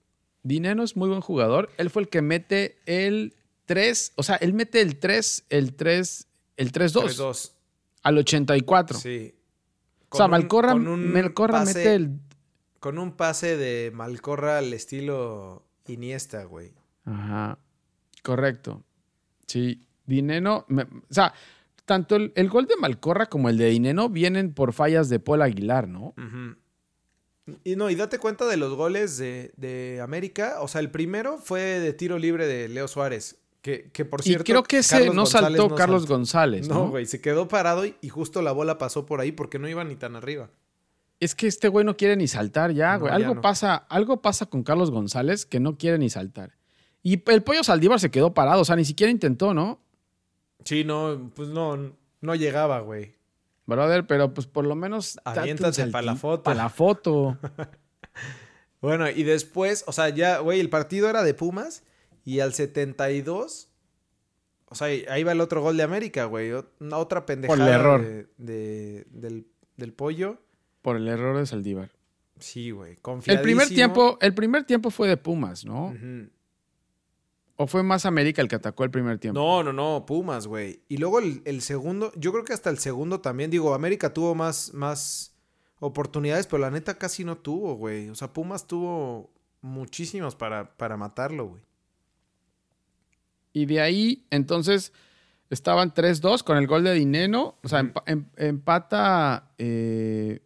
[0.41, 1.69] Dineno es muy buen jugador.
[1.77, 3.35] Él fue el que mete el
[3.65, 7.51] 3, o sea, él mete el 3, el 3, el 3-2.
[8.03, 8.97] Al 84.
[8.97, 9.35] Sí.
[10.07, 12.21] o sea, Malcorra, Malcorra mete el...
[12.79, 16.71] Con un pase de Malcorra al estilo Iniesta, güey.
[17.03, 17.59] Ajá.
[18.23, 18.81] Correcto.
[19.45, 19.85] Sí.
[20.05, 20.65] Dineno.
[20.69, 21.33] o sea,
[21.83, 25.89] tanto el, gol de Malcorra como el de Dineno vienen por fallas de Paul Aguilar,
[25.89, 26.13] ¿no?
[27.63, 30.57] Y no, y date cuenta de los goles de, América.
[30.61, 33.37] O sea, el primero fue de tiro libre de Leo Suárez.
[33.61, 34.43] Que, que por cierto.
[34.43, 36.67] Y creo que ese no saltó Carlos González.
[36.67, 39.67] No, güey, se quedó parado y, y, justo la bola pasó por ahí porque no
[39.67, 40.49] iba ni tan arriba.
[41.19, 43.11] Es que este güey no quiere ni saltar ya, güey.
[43.11, 46.55] algo, pasa, algo pasa con Carlos González que no quiere ni saltar.
[47.03, 49.81] Y el pollo Saldívar se quedó parado, o sea, ni siquiera intentó, ¿no?
[50.63, 53.15] Sí, no, pues no, no llegaba, güey.
[53.69, 55.19] Brother, pero pues por lo menos.
[55.23, 56.43] Aviéntate para la foto.
[56.43, 57.37] Para la foto.
[58.81, 61.83] bueno, y después, o sea, ya, güey, el partido era de Pumas
[62.25, 63.69] y al 72.
[64.65, 66.51] O sea, ahí va el otro gol de América, güey.
[66.51, 68.29] Otra pendejada por el error.
[68.37, 70.41] del, del pollo.
[70.81, 71.91] Por el error de Saldívar.
[72.39, 72.97] Sí, güey.
[73.25, 75.93] El primer tiempo, el primer tiempo fue de Pumas, ¿no?
[77.61, 79.37] ¿O fue más América el que atacó el primer tiempo?
[79.37, 80.81] No, no, no, Pumas, güey.
[80.87, 84.73] Y luego el, segundo, yo creo que hasta el segundo también, digo, América tuvo más,
[84.73, 85.35] más
[85.81, 88.07] oportunidades, pero la neta casi no tuvo, güey.
[88.07, 91.63] O sea, Pumas tuvo muchísimas para, para matarlo, güey.
[93.51, 94.93] Y de ahí, entonces,
[95.49, 97.57] estaban 3-2 con el gol de Dineno.
[97.61, 100.39] O sea, em, empata eh,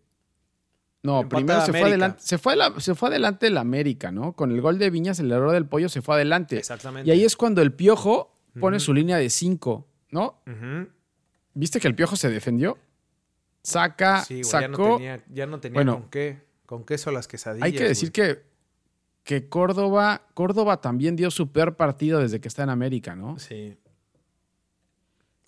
[1.03, 4.33] no, primero se fue, adelante, se, fue se fue adelante el América, ¿no?
[4.33, 6.57] Con el gol de Viñas, el error del pollo se fue adelante.
[6.57, 7.09] Exactamente.
[7.09, 10.41] Y ahí es cuando el Piojo pone su línea de 5, ¿no?
[11.53, 12.77] ¿Viste que el Piojo se defendió?
[13.63, 14.99] Saca, sacó.
[15.29, 16.41] Ya no tenía, con qué.
[16.65, 17.65] Con queso las quesadillas.
[17.65, 18.43] Hay que decir que,
[19.23, 23.37] que Córdoba, Córdoba también dio su peor partido desde que está en América, ¿no?
[23.37, 23.77] Sí.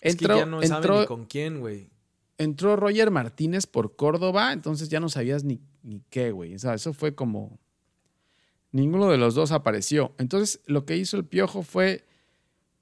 [0.00, 1.95] es que ya no sabe ni con quién, güey
[2.38, 6.54] entró Roger Martínez por Córdoba, entonces ya no sabías ni, ni qué, güey.
[6.54, 7.58] O sea, eso fue como...
[8.72, 10.12] Ninguno de los dos apareció.
[10.18, 12.04] Entonces, lo que hizo el Piojo fue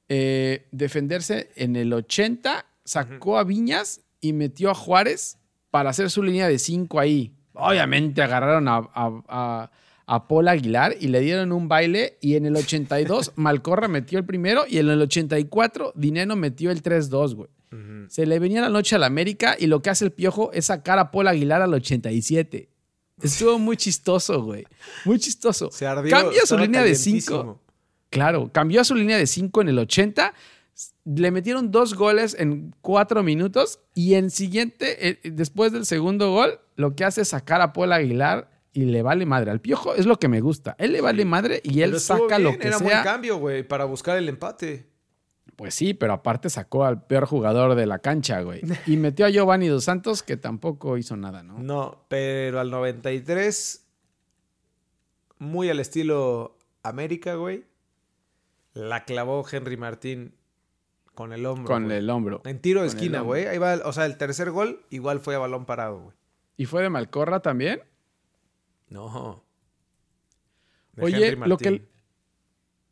[0.08, 5.38] eh, defenderse en el 80, sacó a Viñas y metió a Juárez
[5.70, 7.32] para hacer su línea de 5 ahí.
[7.54, 9.70] Obviamente agarraron a, a,
[10.06, 12.18] a, Paul Aguilar y le dieron un baile.
[12.20, 14.64] Y en el 82, Malcorra metió el primero.
[14.68, 17.48] Y en el 84, Dineno metió el 3-2, güey.
[18.08, 20.98] Se le venía la noche al América y lo que hace el piojo es sacar
[20.98, 22.68] a Paul Aguilar al 87.
[23.22, 24.64] Estuvo muy chistoso, güey.
[25.04, 25.70] Muy chistoso.
[25.70, 27.60] Se ardió, Cambia su línea de 5.
[28.10, 30.34] Claro, cambió su línea de 5 en el 80.
[31.04, 36.60] Le metieron dos goles en cuatro minutos y en siguiente, eh, después del segundo gol,
[36.76, 39.50] lo que hace es sacar a Paul Aguilar y le vale madre.
[39.50, 40.74] Al piojo es lo que me gusta.
[40.78, 42.86] Él le vale madre y él saca lo que Era sea.
[42.86, 44.93] Era buen cambio, güey, para buscar el empate.
[45.56, 48.62] Pues sí, pero aparte sacó al peor jugador de la cancha, güey.
[48.86, 51.58] Y metió a Giovanni Dos Santos, que tampoco hizo nada, ¿no?
[51.58, 53.86] No, pero al 93,
[55.38, 57.64] muy al estilo América, güey,
[58.74, 60.34] la clavó Henry Martín
[61.14, 61.66] con el hombro.
[61.66, 62.42] Con el hombro.
[62.44, 63.46] En tiro de esquina, güey.
[63.46, 66.16] Ahí va, o sea, el tercer gol igual fue a balón parado, güey.
[66.56, 67.82] ¿Y fue de Malcorra también?
[68.88, 69.44] No.
[71.00, 71.88] Oye, lo que,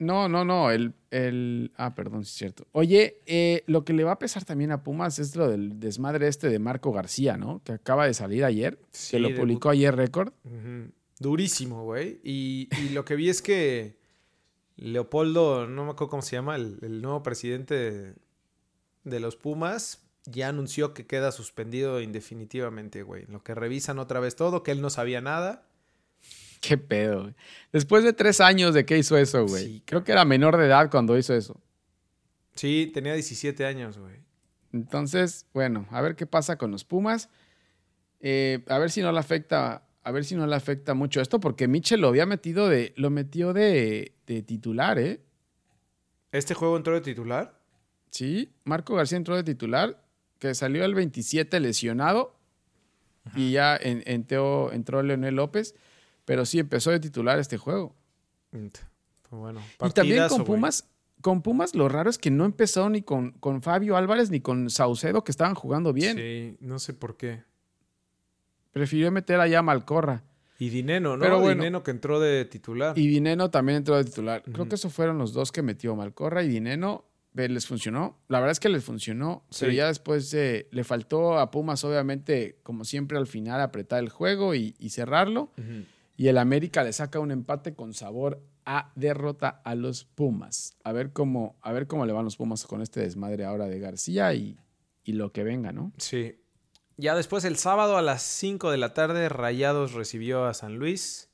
[0.02, 0.70] no, no, no.
[0.70, 2.66] El, el, ah, perdón, sí es cierto.
[2.72, 6.26] Oye, eh, lo que le va a pesar también a Pumas es lo del desmadre
[6.26, 7.62] este de Marco García, ¿no?
[7.64, 8.78] Que acaba de salir ayer.
[9.10, 10.32] que lo publicó ayer Récord.
[11.20, 12.20] Durísimo, güey.
[12.24, 13.96] Y, lo que vi es que
[14.76, 18.14] Leopoldo, no me acuerdo cómo se llama, el, nuevo presidente
[19.04, 23.26] de, los Pumas, ya anunció que queda suspendido indefinitivamente, güey.
[23.26, 25.64] Lo que revisan otra vez todo, que él no sabía nada.
[26.62, 27.34] Qué pedo, güey.
[27.72, 29.64] Después de tres años de que hizo eso, güey.
[29.64, 31.60] Sí, Creo que era menor de edad cuando hizo eso.
[32.54, 34.14] Sí, tenía 17 años, güey.
[34.72, 37.28] Entonces, bueno, a ver qué pasa con los Pumas.
[38.20, 41.40] Eh, a ver si no le afecta, a ver si no le afecta mucho esto,
[41.40, 45.20] porque Mitchell lo había metido de, lo metió de, de titular, ¿eh?
[46.30, 47.60] ¿Este juego entró de titular?
[48.10, 50.00] Sí, Marco García entró de titular,
[50.38, 52.38] que salió el 27 lesionado
[53.34, 55.74] y ya en, entró, entró Leonel López,
[56.24, 57.94] pero sí empezó de titular este juego.
[59.30, 60.44] Bueno, y también con.
[60.44, 60.88] Pumas,
[61.20, 64.68] con Pumas lo raro es que no empezó ni con, con Fabio Álvarez ni con
[64.68, 66.16] Saucedo, que estaban jugando bien.
[66.16, 67.44] Sí, no sé por qué.
[68.72, 70.24] Prefirió meter allá a Malcorra.
[70.58, 71.22] Y Dineno, ¿no?
[71.22, 71.62] Pero bueno.
[71.62, 72.96] Dineno que entró de titular.
[72.96, 74.42] Y Dineno también entró de titular.
[74.44, 77.04] Creo que esos fueron los dos que metió Malcorra y Dineno.
[77.34, 78.18] Les funcionó.
[78.28, 79.44] La verdad es que les funcionó.
[79.58, 84.10] Pero ya después eh, le faltó a Pumas, obviamente, como siempre, al final apretar el
[84.10, 85.50] juego y, y cerrarlo.
[86.16, 90.76] Y el América le saca un empate con sabor a derrota a los Pumas.
[90.84, 93.78] A ver cómo, a ver cómo le van los Pumas con este desmadre ahora de
[93.80, 94.58] García y,
[95.04, 95.92] y lo que venga, ¿no?
[95.98, 96.38] Sí.
[96.96, 101.30] Ya después el sábado a las 5 de la tarde, Rayados recibió a San Luis.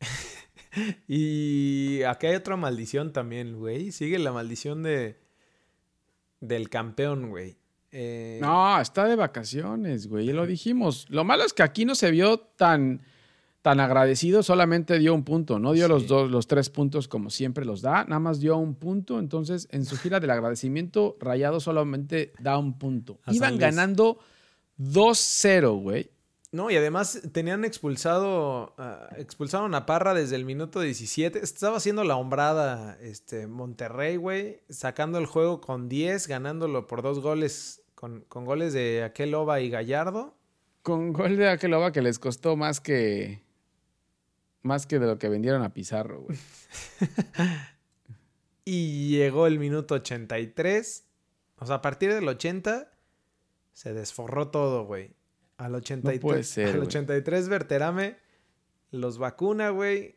[1.08, 3.92] y acá hay otra maldición también, güey.
[3.92, 5.20] Sigue la maldición de
[6.40, 7.58] del campeón, güey.
[7.90, 10.26] Eh, No, está de vacaciones, güey.
[10.32, 11.06] Lo dijimos.
[11.08, 13.02] Lo malo es que aquí no se vio tan,
[13.62, 15.58] tan agradecido, solamente dio un punto.
[15.58, 15.92] No dio Sí.
[15.92, 19.18] los dos, los tres puntos como siempre los da, nada más dio un punto.
[19.18, 23.18] Entonces, en su gira del agradecimiento, Rayado solamente da un punto.
[23.24, 24.18] A Iban ganando
[24.78, 26.10] 2-0, güey.
[26.50, 31.40] No, y además tenían expulsado, ah, expulsaron a Parra desde el minuto 17.
[31.40, 37.20] Estaba haciendo la hombrada este, Monterrey, güey, sacando el juego con 10, ganándolo por dos
[37.20, 40.36] goles, con, con goles de Aqueloba y Gallardo.
[40.82, 43.42] Con gol de Aqueloba que les costó más que.
[44.62, 46.38] Más que de lo que vendieron a Pizarro, güey.
[48.70, 51.06] Y llegó el minuto 83.
[51.56, 52.92] O sea, a partir del 80
[53.72, 55.14] se desforró todo, güey.
[55.56, 56.88] Al 83, puede ser, al güey.
[56.88, 58.18] 83 Verterame
[58.90, 60.16] los vacuna, güey.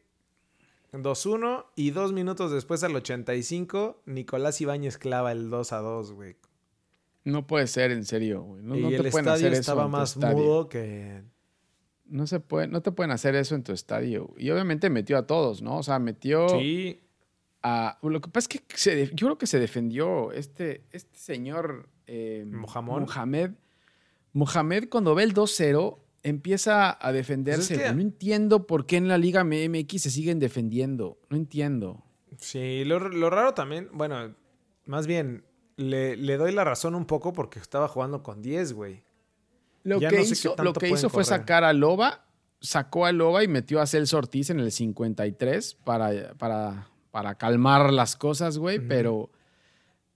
[0.92, 6.36] 2-1 y dos minutos después al 85 Nicolás Ibáñez clava el 2 a 2, güey.
[7.24, 8.64] No puede ser, en serio, güey.
[8.64, 11.24] No, y no el te pueden estadio hacer estaba más mudo que
[12.12, 14.34] No se puede, no te pueden hacer eso en tu estadio.
[14.38, 15.78] Y obviamente metió a todos, ¿no?
[15.78, 17.00] O sea, metió Sí,
[17.64, 17.98] a.
[18.04, 22.44] Lo que pasa es que se yo creo que se defendió este, este señor eh.
[22.48, 23.52] Mohamed.
[24.34, 27.76] Mohamed, cuando ve el 2-0, empieza a defenderse.
[27.76, 31.18] Pues que- No entiendo por qué en la Liga MX se siguen defendiendo.
[31.30, 32.04] No entiendo.
[32.38, 34.34] Sí, lo, lo raro también, bueno,
[34.86, 35.44] más bien
[35.76, 39.04] le, le doy la razón un poco porque estaba jugando con 10, güey.
[39.84, 41.40] Lo Ya que no sé qué hizo, lo que hizo fue correr.
[41.40, 42.26] sacar a Loba,
[42.60, 47.92] sacó a Loba y metió a Celso Ortiz en el 53 para, para, para calmar
[47.92, 48.80] las cosas, güey.
[48.80, 49.32] Pero,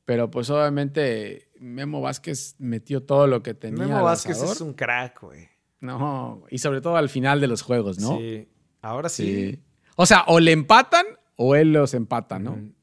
[0.05, 3.87] pero pues obviamente Memo Vázquez metió todo lo que tenía.
[3.87, 5.49] Memo Vázquez es un crack, güey.
[5.81, 8.17] No, y sobre todo al final de los juegos, ¿no?
[8.17, 8.47] Sí.
[8.81, 9.51] Ahora sí.
[9.51, 9.63] Sí.
[9.95, 12.51] O sea, o le empatan o él los empata, ¿no?
[12.51, 12.73] Mm.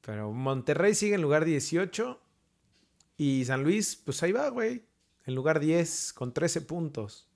[0.00, 2.20] Pero Monterrey sigue en lugar 18
[3.16, 4.84] y San Luis, pues ahí va, güey.
[5.26, 7.28] En lugar 10 con 13 puntos.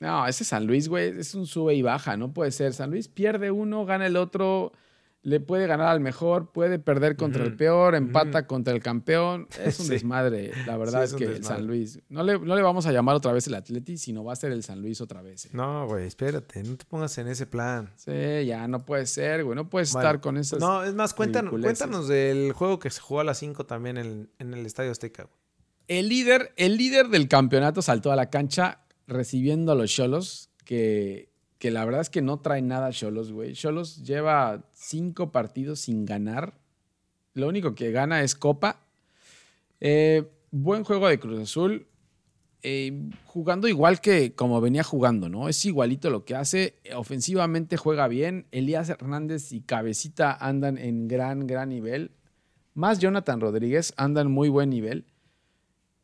[0.00, 2.72] No, ese San Luis, güey, es un sube y baja, no puede ser.
[2.72, 4.72] San Luis pierde uno, gana el otro,
[5.22, 9.46] le puede ganar al mejor, puede perder contra el peor, empata contra el campeón.
[9.62, 9.92] Es un Sí.
[9.92, 11.44] desmadre, la verdad Sí, es, que el.
[11.44, 12.00] San Luis.
[12.08, 14.52] No le, no le vamos a llamar otra vez el Atleti, sino va a ser
[14.52, 15.44] el San Luis otra vez.
[15.44, 15.50] eh.
[15.52, 17.92] No, güey, espérate, no te pongas en ese plan.
[17.96, 18.10] Sí,
[18.46, 20.60] ya no puede ser, güey, no puedes estar con esas.
[20.60, 24.30] No, es más, cuéntanos, cuéntanos del juego que se jugó a las 5 también en,
[24.38, 25.24] en el Estadio Azteca.
[25.24, 25.39] güey.
[25.90, 31.30] El líder, el líder del campeonato saltó a la cancha recibiendo a los Cholos, que,
[31.58, 33.54] que la verdad es que no trae nada Cholos, güey.
[33.54, 36.54] Cholos lleva cinco partidos sin ganar.
[37.34, 38.86] Lo único que gana es Copa.
[39.80, 41.88] Eh, buen juego de Cruz Azul.
[42.62, 45.48] eh, jugando igual que como venía jugando, ¿no?
[45.48, 46.76] Es igualito lo que hace.
[46.94, 48.46] Ofensivamente juega bien.
[48.52, 52.12] Elías Hernández y Cabecita andan en gran, gran nivel.
[52.74, 55.06] Más Jonathan Rodríguez anda en muy buen nivel.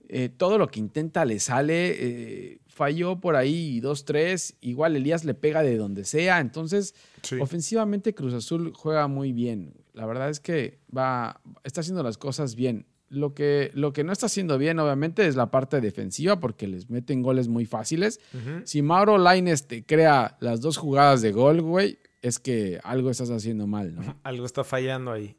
[0.09, 1.95] Eh, todo lo que intenta le sale.
[1.99, 4.57] eh, falló por ahí 2-3.
[4.61, 6.41] Igual Elías le pega de donde sea.
[6.41, 6.95] Entonces,
[7.41, 9.73] ofensivamente Cruz Azul juega muy bien.
[9.95, 12.87] La verdad es que va, está haciendo las cosas bien.
[13.09, 16.91] Lo que, lo que no está haciendo bien, obviamente, es la parte defensiva, porque les
[16.91, 18.21] meten goles muy fáciles.
[18.65, 23.31] Si Mauro Laines te crea las dos jugadas de gol, güey, es que algo estás
[23.31, 24.03] haciendo mal, ¿no?
[24.25, 25.37] Algo está fallando ahí.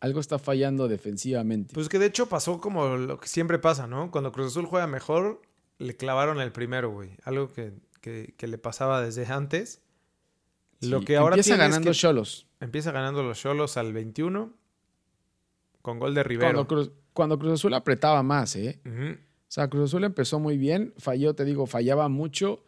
[0.00, 1.74] Algo está fallando defensivamente.
[1.74, 4.10] Pues que de hecho pasó como lo que siempre pasa, ¿no?
[4.10, 5.42] Cuando Cruz Azul juega mejor,
[5.78, 7.10] le clavaron el primero, güey.
[7.24, 9.82] Algo que, que- que le pasaba desde antes.
[10.80, 12.46] Lo que ahora empieza es ganando que Cholos.
[12.60, 14.52] empieza ganando los Cholos al 21
[15.82, 16.48] con gol de Rivero.
[16.48, 18.80] Cuando Cruz, cuando Cruz Azul apretaba más, ¿eh?
[18.84, 22.64] O sea, Cruz Azul empezó muy bien, falló, te digo, fallaba mucho,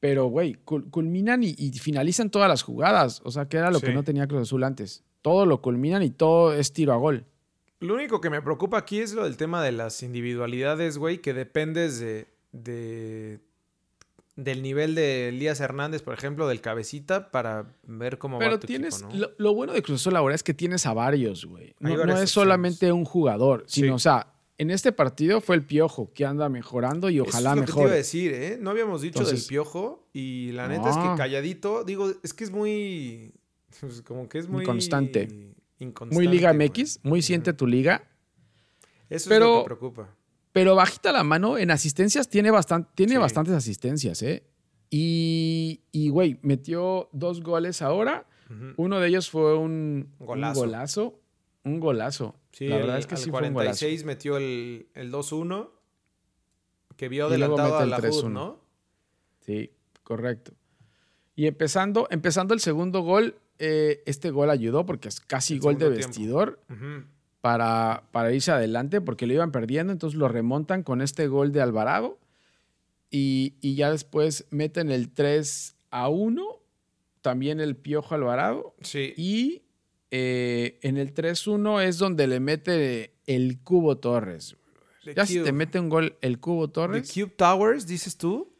[0.00, 3.20] pero, güey, cul- culminan y, y finalizan todas las jugadas.
[3.24, 5.02] O sea, que era lo que no tenía Cruz Azul antes.
[5.22, 7.24] Todo lo culminan y todo es tiro a gol.
[7.80, 11.32] Lo único que me preocupa aquí es lo del tema de las individualidades, güey, que
[11.34, 13.40] dependes de, de-
[14.36, 18.66] del nivel de Elías Hernández, por ejemplo, del cabecita, para ver cómo Pero va tu
[18.66, 19.20] tienes, equipo, ¿no?
[19.20, 21.74] lo, lo bueno de Cruz Azul ahora es que tienes a varios, güey.
[21.80, 23.92] No, es solamente un jugador, sino, Sí.
[23.92, 27.56] o sea, en este partido fue el Piojo que anda mejorando y Eso ojalá es
[27.56, 28.58] lo que te iba a decir, ¿eh?
[28.60, 32.44] No habíamos dicho Entonces- del piojo y la neta es que calladito, digo, es que
[32.44, 33.32] es muy,
[33.80, 34.62] pues, como que es muy...
[34.62, 35.54] Inconstante,
[36.10, 36.68] muy Liga güey.
[36.68, 38.08] MX, muy siente tu liga.
[39.08, 40.14] Eso es Pero- lo que preocupa.
[40.52, 43.18] Pero bajita la mano, en asistencias tiene, bastan- tiene Sí.
[43.18, 44.44] bastantes asistencias, ¿eh?
[44.90, 48.26] Y, y, güey, metió dos goles ahora.
[48.76, 50.60] Uno de ellos fue un un Golazo.
[50.60, 51.20] golazo.
[51.64, 52.34] Un golazo.
[52.52, 53.78] Sí, la verdad el- es que al sí fue un golazo.
[53.78, 55.70] 46 metió el, el 2-1
[56.96, 58.24] que vio adelantado a el la 3-1.
[58.26, 58.60] HUD, ¿no?
[59.40, 59.70] Sí,
[60.02, 60.52] correcto.
[61.34, 65.78] Y empezando, empezando el segundo gol, eh, este gol ayudó porque es casi El gol
[65.78, 66.60] de vestidor
[67.40, 71.60] para, para irse adelante porque lo iban perdiendo, entonces lo remontan con este gol de
[71.60, 72.18] Alvarado
[73.10, 76.44] y, y ya después meten el 3 a 1,
[77.20, 79.12] también el Piojo Alvarado Sí.
[79.16, 79.62] y
[80.10, 84.56] eh, en el 3-1 es donde le mete el Cubo Torres.
[85.04, 85.52] The Ya si te Cube.
[85.52, 88.51] mete un gol el Cubo The Torres, Cube Towers, dices tú.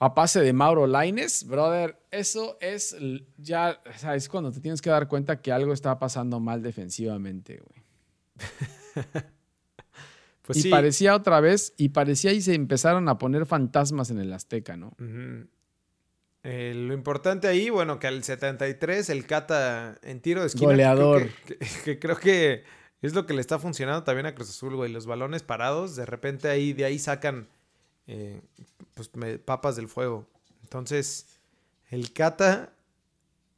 [0.00, 2.96] A pase de Mauro Laines, brother, eso es
[3.36, 6.62] ya, o sea, es cuando te tienes que dar cuenta que algo está pasando mal
[6.62, 7.84] defensivamente, güey.
[10.42, 10.70] Pues y sí.
[10.70, 14.96] parecía otra vez, y parecía y se empezaron a poner fantasmas en el Azteca, ¿no?
[16.42, 20.66] Eh, lo importante ahí, bueno, que al 73 el Cata en tiro de esquina.
[20.70, 21.28] Goleador.
[21.46, 22.64] que- que creo que
[23.00, 24.90] es lo que le está funcionando también a Cruz Azul, güey.
[24.90, 27.46] Los balones parados, de repente ahí, de ahí sacan
[28.12, 28.40] eh,
[28.94, 30.26] pues, me- papas del fuego.
[30.62, 31.26] Entonces,
[31.90, 32.72] el Cata,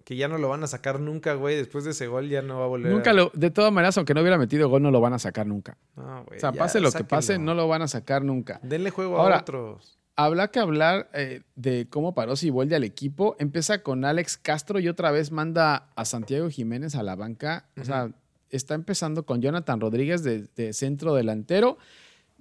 [0.04, 1.56] que ya no lo van a sacar nunca, güey.
[1.56, 2.92] Después de ese gol ya no va a volver.
[2.92, 5.18] a- Nunca lo, de todas maneras, aunque no hubiera metido gol, no lo van a
[5.18, 5.78] sacar nunca.
[5.96, 8.60] No, güey, O sea, pase lo que pase, no lo van a sacar nunca.
[8.62, 9.98] Denle juego Ahora, a otros.
[10.14, 13.34] Habla que hablar eh, de cómo paró Siboldi al equipo.
[13.38, 17.64] Empieza con Alex Castro y otra vez manda a Santiago Jiménez a la banca.
[17.80, 18.10] O sea,
[18.50, 21.78] está empezando con Jonathan Rodríguez de, de centro delantero.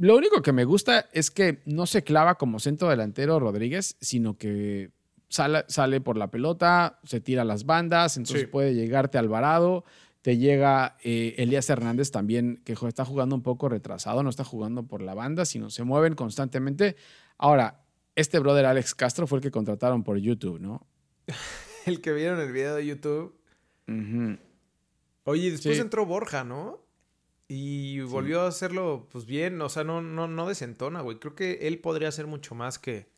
[0.02, 4.36] Lo único que me gusta es que no se clava como centro delantero Rodríguez, sino
[4.36, 4.90] que
[5.30, 8.48] sale, sale por la pelota, se tira las bandas, entonces Sí.
[8.48, 9.86] puede llegarte Alvarado.
[10.24, 14.84] Te llega eh, Elías Hernández también, que está jugando un poco retrasado, no está jugando
[14.88, 16.96] por la banda, sino se mueven constantemente.
[17.38, 17.84] Ahora,
[18.16, 20.88] este brother Alex Castro fue el que contrataron por YouTube, ¿no?
[21.86, 23.36] El que vieron el video de YouTube.
[25.24, 25.82] Oye, después Sí.
[25.82, 26.81] entró Borja, ¿no?
[27.54, 31.20] Y volvió a hacerlo, pues bien, o sea, no, no, no desentona, güey.
[31.20, 33.10] Creo que él podría hacer mucho más que.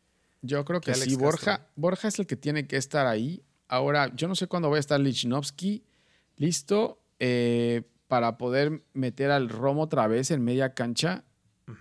[0.41, 1.71] Yo creo que Que Alex sí, Borja, Castro.
[1.75, 3.43] Borja es el que tiene que estar ahí.
[3.67, 5.83] Ahora, yo no sé cuándo va a estar Lichnowsky
[6.37, 11.23] listo eh, para poder meter al Romo otra vez en media cancha.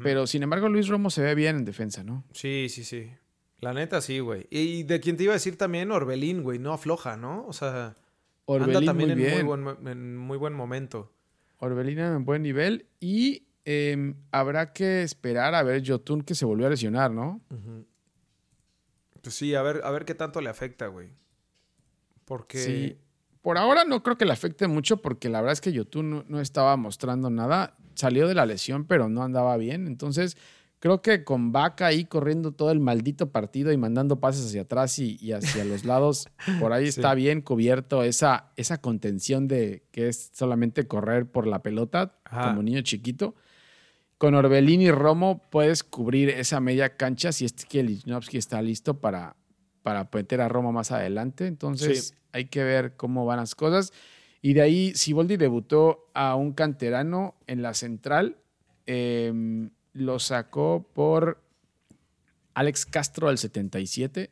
[0.02, 2.22] Pero sin embargo, Luis Romo se ve bien en defensa, ¿no?
[2.32, 3.10] Sí, sí, sí.
[3.60, 4.46] La neta, sí, güey.
[4.50, 7.46] Y de quien te iba a decir también, Orbelín, güey, no afloja, ¿no?
[7.46, 7.96] O sea, anda
[8.44, 9.46] Orbelín también muy en, bien.
[9.46, 11.14] Muy buen, en muy buen momento.
[11.62, 12.86] Orbelín en buen nivel.
[12.98, 17.40] Y eh, habrá que esperar a ver Jotun que se volvió a lesionar, ¿no?
[19.22, 21.10] Pues sí, a ver, a ver qué tanto le afecta, güey.
[22.24, 22.58] Porque.
[22.58, 22.98] Sí.
[23.42, 26.24] Por ahora no creo que le afecte mucho porque la verdad es que Yotun no,
[26.28, 27.76] no estaba mostrando nada.
[27.94, 29.86] Salió de la lesión, pero no andaba bien.
[29.86, 30.36] Entonces,
[30.82, 34.98] creo que con Vaca ahí corriendo todo el maldito partido y mandando pases hacia atrás
[34.98, 36.26] y, y hacia los lados,
[36.58, 36.98] por ahí Sí.
[36.98, 42.48] está bien cubierto esa, esa contención de que es solamente correr por la pelota Ajá.
[42.50, 43.36] como niño chiquito.
[44.18, 49.00] Con Orbelín y Romo puedes cubrir esa media cancha si es que Lichnowsky está listo
[49.00, 49.36] para,
[49.84, 51.46] para meter a Romo más adelante.
[51.46, 52.14] Entonces Sí.
[52.32, 53.92] hay que ver cómo van las cosas.
[54.40, 58.38] Y de ahí, Siboldi debutó a un canterano en la central.
[58.86, 61.40] eh, lo sacó por
[62.54, 64.30] Alex Castro del 77.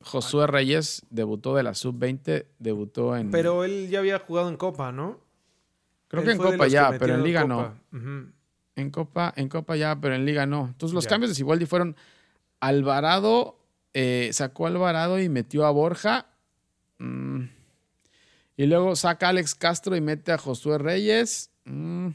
[0.00, 3.30] Josué Reyes debutó de la sub-20, debutó en...
[3.30, 5.20] Pero él ya había jugado en Copa, ¿no?
[6.08, 7.74] creo Él que en Copa ya, pero en Liga no.
[8.76, 10.66] En Copa, en Copa ya, pero en Liga no.
[10.68, 11.10] Entonces los Ya.
[11.10, 11.96] cambios de Siboldi fueron
[12.60, 13.58] Alvarado,
[13.92, 16.26] eh, sacó a Alvarado y metió a Borja.
[16.98, 17.44] Mm.
[18.56, 21.50] Y luego saca a Alex Castro y mete a Josué Reyes.
[21.64, 22.08] Mm.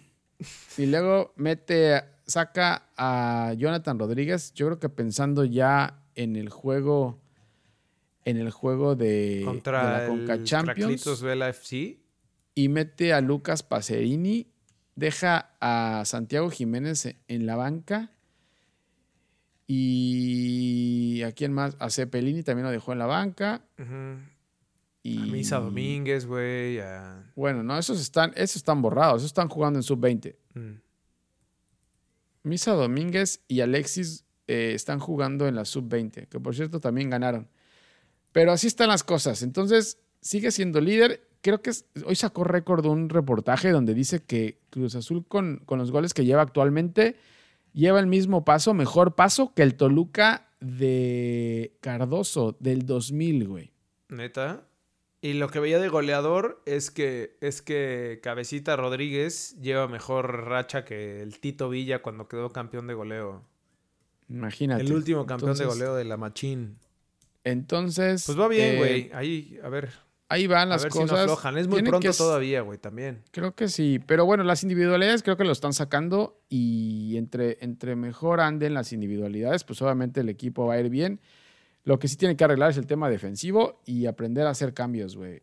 [0.77, 4.53] Y luego mete, saca a Jonathan Rodríguez.
[4.53, 7.19] Yo creo que pensando ya en el juego,
[8.25, 11.21] en el juego de, Contra de la Conca el Champions.
[11.21, 11.99] Vela FC.
[12.55, 14.47] Y mete a Lucas Pacerini.
[14.95, 18.11] Deja a Santiago Jiménez en la banca.
[19.67, 21.75] Y a quién más?
[21.79, 23.61] A Cepelini también lo dejó en la banca.
[25.01, 25.17] Y...
[25.17, 26.79] A Misa Domínguez, güey.
[26.79, 30.35] a- Bueno, no, esos están, esos están borrados, esos están jugando en sub-20.
[30.53, 30.71] Mm.
[32.43, 37.47] Misa Domínguez y Alexis eh, están jugando en la sub-20, que por cierto también ganaron.
[38.31, 39.43] Pero así están las cosas.
[39.43, 41.27] Entonces, sigue siendo líder.
[41.41, 45.79] Creo que es- hoy sacó récord un reportaje donde dice que Cruz Azul con, con
[45.79, 47.15] los goles que lleva actualmente
[47.73, 53.71] lleva el mismo paso, mejor paso que el Toluca de Cardoso del 2000, güey.
[54.09, 54.67] Neta.
[55.23, 60.83] Y lo que veía de goleador es que, es que Cabecita Rodríguez lleva mejor racha
[60.83, 63.41] que el Tito Villa cuando quedó campeón de goleo.
[64.27, 64.83] Imagínate.
[64.83, 66.77] El último campeón de Entonces- goleo de la Machín.
[67.45, 68.23] Entonces.
[68.25, 69.11] Pues va bien, eh, güey.
[69.13, 69.91] Ahí, a ver.
[70.27, 71.19] Ahí van A las si no cosas.
[71.21, 71.57] aflojan.
[71.57, 73.23] Es muy Tienen pronto que todavía, güey, también.
[73.31, 73.99] Creo que sí.
[74.05, 76.41] Pero bueno, las individualidades creo que lo están sacando.
[76.49, 81.21] Y entre, entre mejor anden las individualidades, pues obviamente el equipo va a ir bien.
[81.85, 85.17] Lo que sí tiene que arreglar es el tema defensivo y aprender a hacer cambios,
[85.17, 85.41] güey.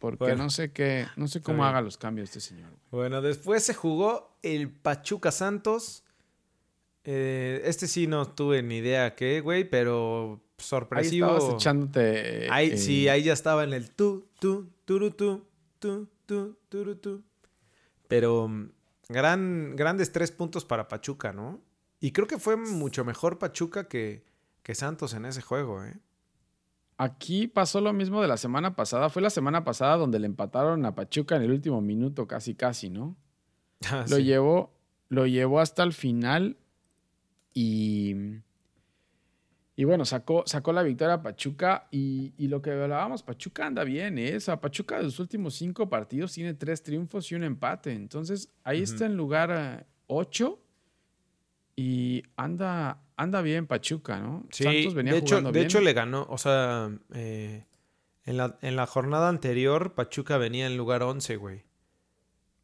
[0.00, 0.44] Porque Bueno.
[0.44, 2.70] no sé qué, no sé cómo haga los cambios este señor.
[2.90, 6.02] Bueno, después se jugó el Pachuca Santos.
[7.04, 11.28] Eh, este sí no tuve ni idea qué, güey, pero Ahí sorpresivo.
[11.36, 12.48] estabas echándote.
[12.50, 15.46] Ahí, eh, sí, ahí ya estaba en el tu, tu, turu, tu,
[15.78, 17.22] tu, tu, turu, tu.
[18.08, 18.70] Pero mm,
[19.08, 21.60] gran, grandes tres puntos para Pachuca, ¿no?
[22.00, 24.24] Y creo que fue mucho mejor Pachuca que,
[24.62, 25.98] que Santos en ese juego, ¿eh?
[26.96, 29.08] Aquí pasó lo mismo de la semana pasada.
[29.08, 32.90] Fue la semana pasada donde le empataron a Pachuca en el último minuto, casi, casi,
[32.90, 33.16] ¿no?
[33.90, 34.24] Ah, Lo sí.
[34.24, 34.74] llevó,
[35.08, 36.58] lo llevó hasta el final
[37.54, 38.14] y,
[39.74, 43.82] y bueno, sacó, sacó la victoria a Pachuca y, y lo que hablábamos, Pachuca anda
[43.84, 44.36] bien, ¿eh?
[44.36, 47.92] O sea, Pachuca de los últimos cinco partidos tiene tres triunfos y un empate.
[47.94, 50.60] Entonces, ahí está en lugar 8
[51.76, 54.46] y anda, anda bien Pachuca, ¿no?
[54.50, 55.66] Sí, Santos venía de hecho, jugando de bien.
[55.66, 57.66] hecho le ganó, o sea, eh,
[58.24, 61.64] en, la, en la jornada anterior Pachuca venía en lugar 11, güey.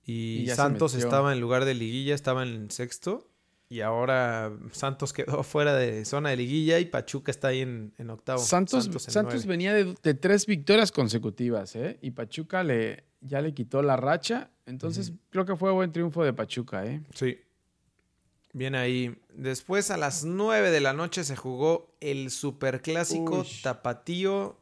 [0.05, 3.29] Y, Santos estaba en lugar de liguilla, estaba en sexto.
[3.69, 8.11] Y ahora Santos quedó fuera de zona de liguilla y Pachuca está ahí en, en
[8.11, 8.39] octavo.
[8.39, 11.99] Santos, en Santos venía de, de tres victorias consecutivas, ¿eh?
[12.01, 14.53] Y Pachuca le, ya le quitó la racha.
[14.67, 17.03] Entonces, creo que fue buen triunfo de Pachuca, ¿eh?
[17.13, 17.37] Sí.
[18.57, 19.15] Bien ahí.
[19.35, 23.47] Después a las 9 de la noche se jugó el superclásico Uy.
[23.63, 24.59] tapatío.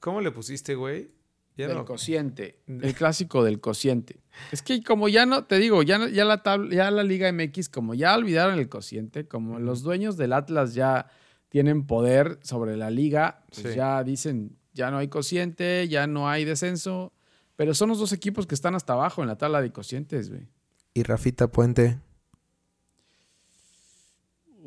[0.00, 1.10] ¿Cómo le pusiste, güey?
[1.58, 2.60] Ya del no- cociente.
[2.66, 4.20] El clásico del cociente.
[4.52, 7.30] Es que como ya no, te digo, ya, no- ya, la, tabla, ya la Liga
[7.30, 11.08] MX, como ya olvidaron el cociente, como los dueños del Atlas ya
[11.50, 13.76] tienen poder sobre la liga, pues Sí.
[13.76, 17.12] ya dicen, ya no hay cociente, ya no hay descenso.
[17.56, 20.46] Pero son los dos equipos que están hasta abajo en la tabla de cocientes, güey.
[20.94, 21.98] Y Rafita Puente.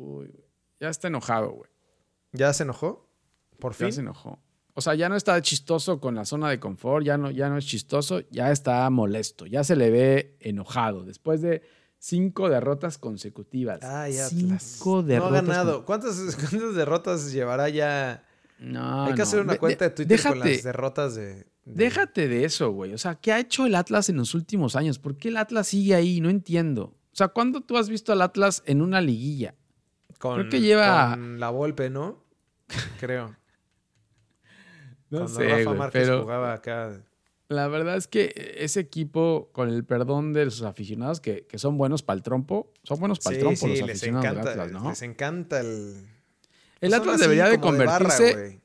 [0.00, 0.44] Uy, güey.
[0.80, 1.70] Ya está enojado, güey.
[2.32, 3.08] ¿Ya se enojó?
[3.58, 3.92] ¿Por Ya fin?
[3.92, 4.38] se enojó.
[4.74, 7.58] O sea, ya no está chistoso con la zona de confort, ya no, ya no
[7.58, 11.04] es chistoso, ya está molesto, ya se le ve enojado.
[11.04, 11.62] Después de
[11.98, 13.82] cinco derrotas consecutivas.
[13.82, 14.62] Ay, Atlas.
[14.62, 15.32] Cinco No derrotas.
[15.38, 15.84] ha ganado.
[15.84, 18.24] ¿Cuántas, cuántas derrotas llevará ya?
[18.58, 19.22] No, Hay que no.
[19.24, 21.34] hacer una cuenta de Twitter con las derrotas de...
[21.34, 22.94] de- Déjate de eso, güey.
[22.94, 24.98] O sea, ¿qué ha hecho el Atlas en los últimos años?
[24.98, 26.20] ¿Por qué el Atlas sigue ahí?
[26.20, 26.84] No entiendo.
[27.12, 29.56] O sea, ¿cuándo tú has visto al Atlas en una liguilla?
[30.20, 32.22] Con, creo que lleva- con la Volpe, ¿no?
[33.00, 33.34] Creo.
[35.10, 37.02] No Cuando sé, Rafa güey, Márquez pero jugaba acá.
[37.48, 41.76] la verdad es que ese equipo, con el perdón de sus aficionados, que, que son
[41.76, 44.50] buenos para el trompo, son buenos para el Sí, trompo sí, los les aficionados encanta,
[44.50, 44.88] del Atlas, ¿no?
[44.90, 46.06] les encanta el...
[46.80, 48.60] El Son Atlas debería de barra, convertirse, güey.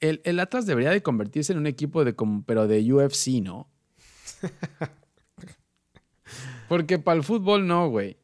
[0.00, 3.68] el, el Atlas debería de convertirse en un equipo de como, pero de UFC, ¿no?
[6.68, 8.16] Porque para el fútbol no, güey.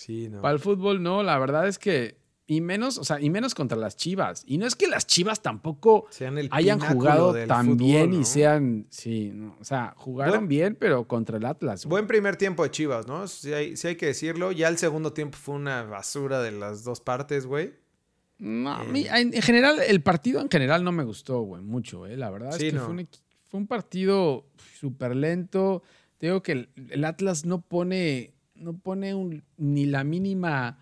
[0.00, 0.40] Sí, no.
[0.40, 3.78] Para el fútbol no, la verdad es que y menos, o sea, y menos contra
[3.78, 4.42] las Chivas.
[4.44, 8.18] Y no es que las Chivas tampoco Sean el hayan jugado tan fútbol, bien ¿no?
[8.20, 11.86] y sean, sí, no, o sea, jugaron Buen- bien, pero contra el Atlas.
[11.86, 13.28] Buen primer tiempo de Chivas, ¿no?
[13.28, 14.50] Sí hay, sí hay que decirlo.
[14.50, 17.72] Ya el segundo tiempo fue una basura de las dos partes, güey.
[18.38, 18.88] No, a Eh.
[18.88, 22.16] mí, en, en general, el partido en general no me gustó, güey, mucho, eh.
[22.16, 22.84] La verdad Sí, es que no.
[22.86, 24.46] fue, un, equi- fue un partido
[24.80, 25.84] súper lento.
[26.18, 30.78] Te digo que el, el Atlas no pone, no pone un- ni la mínima.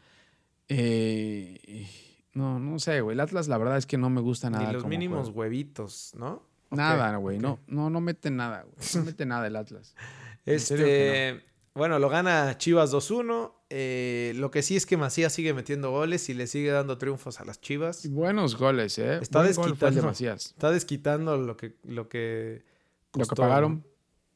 [0.68, 1.86] eh,
[2.34, 3.14] no, no sé, güey.
[3.14, 4.66] El Atlas, la verdad es que no me gusta nada.
[4.66, 6.42] Ni los como mínimos huevitos, ¿no?
[6.70, 7.38] Nada, güey.
[7.38, 8.76] No, no, no mete nada, güey.
[8.96, 9.94] No mete nada el Atlas.
[10.48, 11.42] Este,
[11.74, 13.52] bueno, lo gana Chivas 2-1.
[13.68, 17.38] Eh, lo que sí es que Macías sigue metiendo goles y le sigue dando triunfos
[17.40, 18.06] a las Chivas.
[18.06, 19.18] Y buenos goles, ¿eh?
[19.20, 20.06] Está Buen gol fue el de desquitando.
[20.08, 20.46] Macías.
[20.46, 22.64] Está desquitando lo que lo que
[23.12, 23.74] Lo que costó, pagaron.
[23.74, 23.84] ¿no?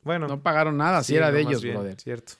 [0.02, 1.98] Bueno, No pagaron nada, sí, sí, era no, de ellos, bien, brother.
[1.98, 2.34] Cierto.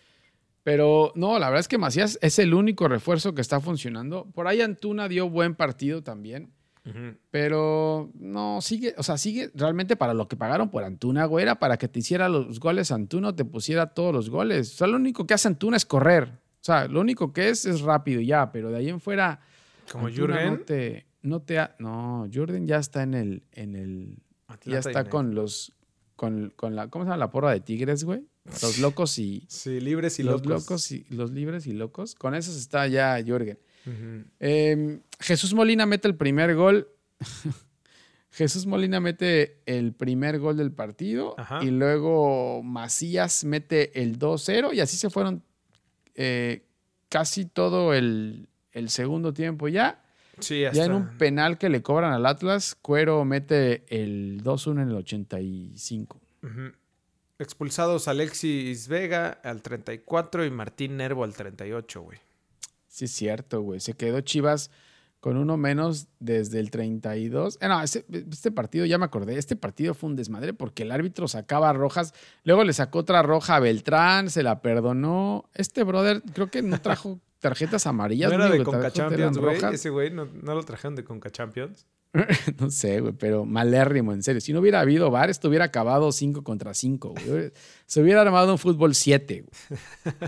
[0.63, 4.27] Pero no, la verdad es que Macías es el único refuerzo que está funcionando.
[4.33, 6.53] Por ahí Antuna dio buen partido también.
[7.31, 11.57] Pero no, sigue, o sea, sigue realmente para lo que pagaron por Antuna, güey, era
[11.61, 14.75] para que te hiciera los goles Antuna, te pusiera todos los goles.
[14.75, 16.25] O sea, lo único que hace Antuna es correr.
[16.61, 19.41] O sea, lo único que es es rápido ya, pero de ahí en fuera.
[19.91, 20.55] Como Jürgen.
[20.55, 24.19] No te, no te ha- no, Jordan ya está en el, en el,
[24.73, 25.73] ya está con los,
[26.17, 28.25] con, con la, ¿cómo se llama la porra de Tigres, güey?
[28.45, 30.63] Los locos y, Sí, libres y los locos.
[30.65, 32.15] locos y los libres y locos.
[32.15, 33.59] Con esos está ya Jorgen.
[33.87, 34.25] Ujú.
[34.41, 36.89] Eh, Jesús Molina mete el primer gol.
[38.31, 41.63] Jesús Molina mete el primer gol del partido Ajá.
[41.63, 45.43] y luego Macías mete el 2-0 y así se fueron
[46.15, 46.65] eh,
[47.11, 50.03] casi todo el, el segundo tiempo ya.
[50.39, 54.83] Sí, Ya hasta- en un penal que le cobran al Atlas, Cuero mete el 2-1
[54.83, 56.21] en el 85.
[56.43, 56.73] Ujú.
[57.43, 62.19] Expulsados Alexis Vega al 34 y Martín Nervo al 38, güey.
[62.89, 63.81] Sí, es cierto, güey.
[63.81, 64.71] Se quedó Chivas
[65.23, 67.59] con uno menos desde el 32.
[67.61, 71.29] Eh, no, este partido, ya me acordé, este partido fue un desmadre porque el árbitro
[71.29, 72.13] sacaba rojas,
[72.43, 75.49] luego le sacó otra roja a Beltrán, se la perdonó.
[75.55, 78.31] Este brother creo que no trajo tarjetas amarillas.
[78.31, 79.59] ¿No era de Conca Champions, güey?
[79.73, 81.87] Ese güey no, no lo trajeron de Conca Champions.
[82.61, 84.41] No sé, güey, pero malérrimo, en serio.
[84.41, 87.53] Si no hubiera habido VAR, esto hubiera acabado 5 contra 5, güey.
[87.87, 90.21] Se hubiera armado un fútbol 7, güey.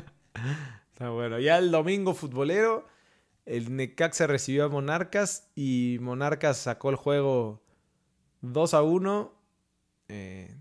[0.92, 1.38] Está bueno.
[1.38, 2.86] Ya el domingo futbolero,
[3.44, 7.62] el Necaxa recibió a Monarcas y Monarcas sacó el juego
[8.40, 9.34] 2 a 1.
[10.08, 10.56] Eh,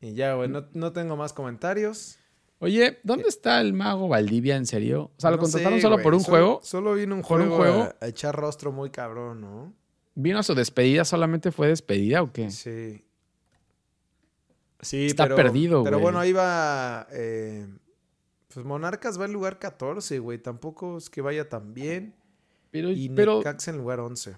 [0.00, 2.16] y ya, güey, no, no tengo más comentarios.
[2.58, 5.12] Oye, ¿dónde está el mago Valdivia, en serio?
[5.16, 6.60] O sea, ¿lo No contrataron sé, solo por un solo- juego?
[6.62, 7.82] Solo vino un ¿Por un juego, juego?
[8.00, 9.72] A, a echar rostro muy cabrón, ¿no?
[10.14, 11.04] ¿Vino a su despedida?
[11.04, 12.50] ¿Solamente fue despedida o qué?
[12.50, 13.04] Sí.
[14.82, 16.02] Sí, Está pero, perdido, Pero güey.
[16.04, 17.06] bueno, ahí va.
[17.12, 17.66] eh,
[18.52, 20.38] pues Monarcas va en lugar 14, güey.
[20.38, 22.14] Tampoco es que vaya tan bien.
[22.70, 24.36] Pero, Y pero Necaxa en lugar 11.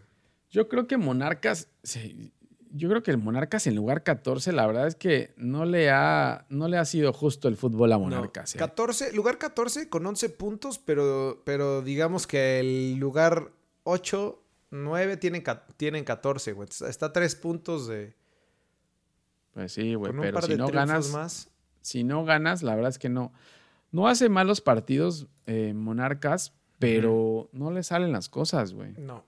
[0.51, 2.33] yo creo que Monarcas, sí,
[2.73, 6.47] yo creo que el Monarcas en lugar 14, la verdad es que no le ha,
[6.49, 8.55] no le ha sido justo el fútbol a No, Monarcas.
[8.55, 8.59] ¿eh?
[8.59, 13.53] 14, lugar 14 con 11 puntos, pero, pero digamos que el lugar
[13.85, 14.42] 8,
[14.73, 15.45] 9 tienen,
[15.77, 16.69] tienen 14, güey.
[16.89, 18.15] Está- a 3 puntos de.
[19.55, 21.51] Pues sí, güey, pero par si de no ganas, más.
[21.83, 23.33] si no ganas, la verdad es que no.
[23.91, 28.93] No hace malos partidos eh, Monarcas, pero no le salen las cosas, güey.
[28.97, 29.25] No.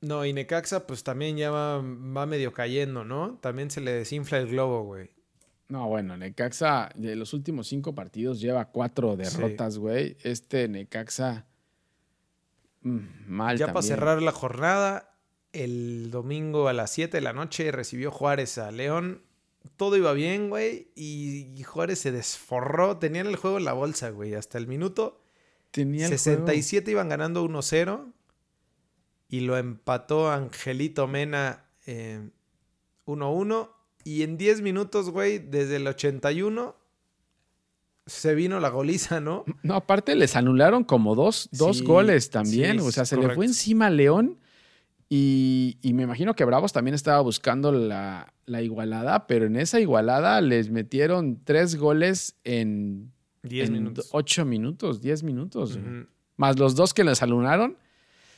[0.00, 3.36] No, y Necaxa, pues también ya va, va medio cayendo, ¿no?
[3.42, 5.10] También se le desinfla el globo, güey.
[5.68, 10.16] No, bueno, Necaxa de los últimos cinco partidos lleva cuatro derrotas, güey.
[10.22, 11.44] Este Necaxa
[12.82, 15.14] mal Ya para cerrar la jornada,
[15.52, 19.22] el domingo a las 7 de la noche recibió Juárez a León.
[19.76, 20.90] Todo iba bien, güey.
[20.94, 22.98] Y Juárez se desforró.
[22.98, 24.34] Tenían el juego en la bolsa, güey.
[24.34, 25.20] Hasta el minuto
[25.70, 28.12] Tenía el 67 iban ganando 1-0.
[29.28, 32.30] Y lo empató Angelito Mena eh,
[33.06, 33.70] 1-1.
[34.04, 36.76] Y en 10 minutos, güey, desde el 81,
[38.08, 39.44] se vino la goliza, ¿no?
[39.62, 42.80] No, aparte les anularon como dos, dos Sí, goles también.
[42.80, 44.38] sí, o sea, se le fue encima a León.
[45.10, 49.80] Y, y me imagino que Bravos también estaba buscando la, la igualada, pero en esa
[49.80, 53.10] igualada les metieron tres goles en,
[53.42, 54.08] 10 en minutos.
[54.12, 55.78] ocho minutos, diez minutos.
[55.78, 56.00] güey.
[56.00, 56.06] Ujú.
[56.36, 57.78] Más los dos que les anularon.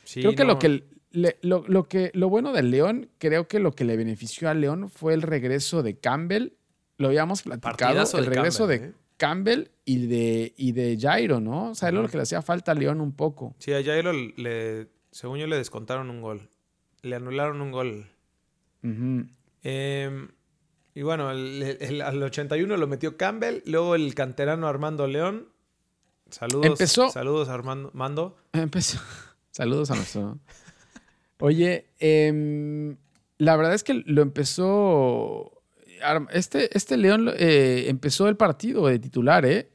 [0.05, 3.59] Sí, creo que lo que le- lo, lo que lo bueno del León, creo que
[3.59, 6.53] lo que le benefició a León fue el regreso de Campbell.
[6.97, 8.93] Lo habíamos platicado, Partidazo el de regreso Campbell, de ¿eh?
[9.21, 11.69] Campbell y de, y de Jairo, ¿no?
[11.69, 13.53] O sea, era lo que le hacía falta a León un poco.
[13.59, 16.49] Sí, a Jairo le, según yo le descontaron un gol.
[17.03, 18.07] Le anularon un gol.
[19.63, 20.27] Eh,
[20.95, 23.61] y bueno, el- el- al 81 lo metió Campbell.
[23.65, 25.49] Luego el canterano Armando León.
[26.31, 26.65] Saludos.
[26.65, 28.37] Empezó- Saludos Armando Mando.
[28.53, 28.99] Empezó.
[29.51, 30.39] Saludos a nuestro.
[31.39, 32.97] Oye, em,
[33.37, 35.60] la verdad es que lo empezó.
[36.31, 39.69] Este, este León eh, empezó el partido de titular, ¿eh?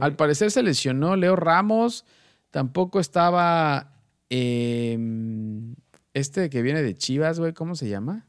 [0.00, 2.04] Al parecer se lesionó Leo Ramos.
[2.50, 3.96] Tampoco estaba
[4.30, 5.74] em,
[6.14, 7.52] este que viene de Chivas, güey.
[7.52, 8.26] ¿Cómo se llama?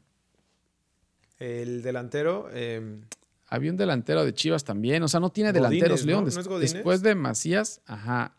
[1.38, 2.48] El delantero.
[2.52, 3.00] eh,
[3.46, 5.02] Había un delantero de Chivas también.
[5.02, 6.04] O sea, no tiene Godínez, delanteros.
[6.04, 6.24] León.
[6.60, 8.34] Después de Macías, ajá.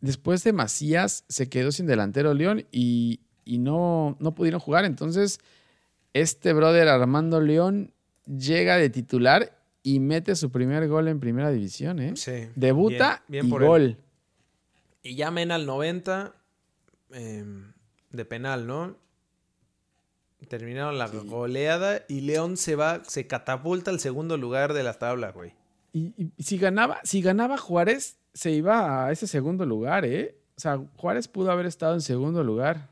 [0.00, 4.84] Después de Macías se quedó sin delantero León y, y no, no pudieron jugar.
[4.84, 5.38] Entonces,
[6.14, 7.92] este brother Armando León
[8.26, 9.52] llega de titular
[9.82, 12.12] y mete su primer gol en primera división, ¿eh?
[12.16, 12.48] Sí.
[12.56, 13.68] Debuta Bien- bien y por él.
[13.68, 13.96] gol.
[15.02, 16.34] Y ya Mena al 90
[17.12, 17.44] eh,
[18.10, 18.96] de penal, ¿no?
[20.48, 25.30] Terminaron la goleada y León se va, se catapulta al segundo lugar de la tabla,
[25.32, 25.52] güey.
[25.92, 30.36] Y, y- y si ganaba, si ganaba Juárez, se iba a ese segundo lugar, ¿eh?
[30.56, 32.88] O sea, Juárez pudo haber estado en segundo lugar.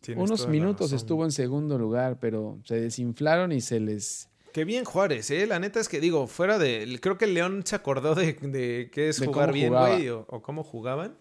[0.00, 4.28] Tienes Unos minutos estuvo en segundo lugar, pero se desinflaron y se les.
[4.52, 5.46] Qué bien Juárez, ¿eh?
[5.46, 6.98] La neta es que digo, fuera de...
[7.00, 10.24] Creo que el León se acordó de, de qué es De jugar bien, güey, o,
[10.28, 11.16] o cómo jugaban.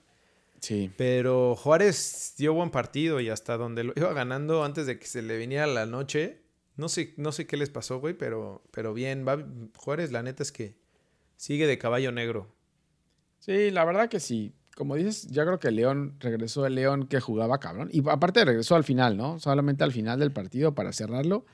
[0.61, 0.91] Sí.
[0.97, 5.21] Pero Juárez dio buen partido y hasta donde lo iba ganando antes de que se
[5.21, 6.41] le viniera la noche.
[6.75, 9.25] No sé, no sé qué les pasó, güey, pero, pero bien.
[9.27, 9.37] Va,
[9.77, 10.75] Juárez, la neta es que
[11.37, 12.47] sigue de caballo negro.
[13.39, 14.53] Sí, la verdad que sí.
[14.79, 17.89] Como dices, yo creo que León regresó el León que jugaba cabrón.
[17.91, 19.37] Y aparte regresó al final, ¿no?
[19.37, 21.45] Solamente al final del partido para cerrarlo.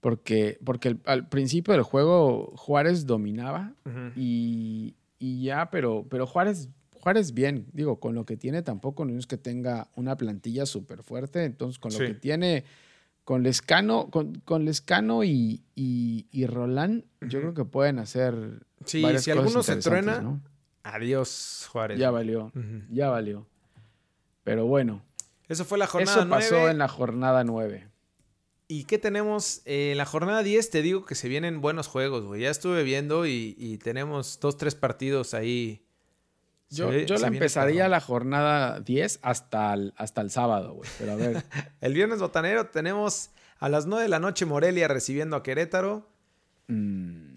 [0.00, 3.74] Porque, porque el- al principio del juego Juárez dominaba
[4.16, 7.66] y, y ya, pero, pero Juárez, Juárez bien.
[7.74, 11.44] Digo, con lo que tiene tampoco no es que tenga una plantilla súper fuerte.
[11.44, 12.06] Entonces, con lo Sí.
[12.06, 12.64] que tiene,
[13.24, 18.64] con Lescano, con, con Lescano y, y, y Roland, yo creo que pueden hacer.
[18.86, 20.40] Sí, varias si alguno se truena, ¿no?
[20.94, 21.98] Adiós, Juárez.
[21.98, 22.52] Ya valió,
[22.90, 23.46] ya valió.
[24.44, 25.02] Pero bueno,
[25.48, 26.70] Eso fue la jornada eso pasó 9.
[26.70, 27.88] en la jornada 9.
[28.68, 29.62] ¿Y qué tenemos?
[29.64, 32.42] Eh, en la jornada 10 te digo que se vienen buenos juegos, güey.
[32.42, 35.82] Ya estuve viendo y, y tenemos dos, tres partidos ahí.
[36.68, 40.90] Yo, ve- yo la empezaría la jornada 10 hasta el, hasta el sábado, güey.
[40.98, 41.44] Pero a ver,
[41.80, 43.30] El viernes botanero tenemos
[43.60, 46.08] a las 9 de la noche Morelia recibiendo a Querétaro.
[46.66, 47.35] mm,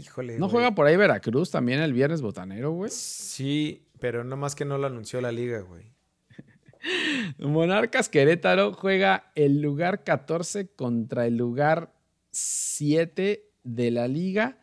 [0.00, 0.34] Híjole.
[0.38, 0.50] ¿no güey.
[0.52, 2.90] juega por ahí Veracruz también el viernes botanero, güey?
[2.90, 5.92] Sí, pero no más que no lo anunció la liga, güey.
[7.38, 11.92] Monarcas Querétaro juega el lugar 14 contra el lugar
[12.30, 14.58] 7 de la liga.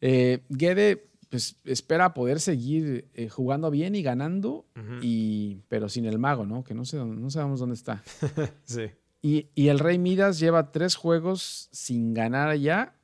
[0.00, 4.66] Eh, Guede pues, espera poder seguir eh, jugando bien y ganando,
[5.02, 6.64] y, pero sin el mago, ¿no?
[6.64, 8.02] Que no, sé, dónde- no sabemos dónde está.
[8.64, 8.86] Sí.
[9.22, 12.94] Y, y el Rey Midas lleva tres juegos sin ganar ya,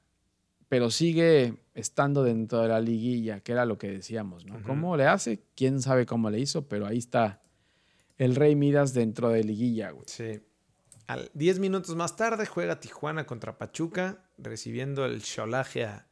[0.77, 4.62] pero sigue estando dentro de la liguilla, que era lo que decíamos, ¿no?
[4.62, 5.43] ¿Cómo le hace?
[5.55, 6.68] ¿Quién sabe cómo le hizo?
[6.68, 7.41] Pero ahí está
[8.18, 10.05] el Rey Midas dentro de liguilla, güey.
[10.07, 10.43] Sí.
[11.07, 16.07] Al 10 minutos más tarde juega Tijuana contra Pachuca, recibiendo el cholaje a,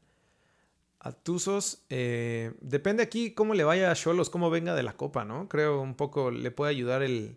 [0.99, 1.85] a Tuzos.
[1.91, 5.47] Eh, depende aquí cómo le vaya a Cholos, cómo venga de la copa, ¿no?
[5.51, 7.37] Creo un poco le puede ayudar el,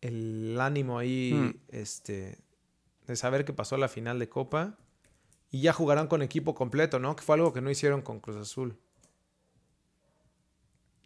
[0.00, 1.60] el ánimo ahí, Hmm.
[1.68, 2.38] este,
[3.06, 4.78] de saber que pasó la final de copa.
[5.50, 7.16] Y ya jugarán con equipo completo, ¿no?
[7.16, 8.76] Que fue algo que no hicieron con Cruz Azul.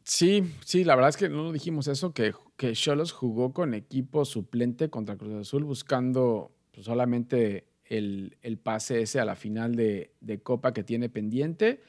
[0.03, 4.25] Sí, sí, la verdad es que no dijimos eso, que, que Cholos jugó con equipo
[4.25, 10.15] suplente contra Cruz Azul buscando pues, solamente el, el pase ese a la final de,
[10.21, 11.83] de Copa que tiene pendiente.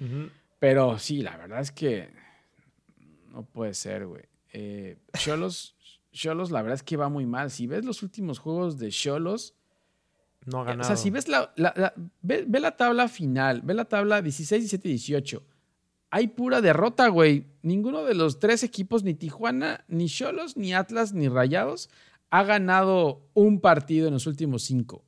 [0.60, 2.10] Pero sí, la verdad es que
[3.32, 4.24] no puede ser, güey.
[4.54, 5.76] Eh, Cholos,
[6.12, 7.50] Cholos, la verdad es que va muy mal.
[7.50, 9.56] Si ves los últimos juegos de Cholos,
[10.46, 10.88] No ha o ganado.
[10.88, 14.62] sea, si ves la, la- la- ve, ve la tabla final, ve la tabla 16,
[14.64, 15.44] 17, 18.
[16.10, 17.46] Hay pura derrota, güey.
[17.62, 21.90] Ninguno de los tres equipos, ni Tijuana, ni Cholos, ni Atlas, ni Rayados,
[22.32, 25.06] ha ganado un partido en los últimos cinco.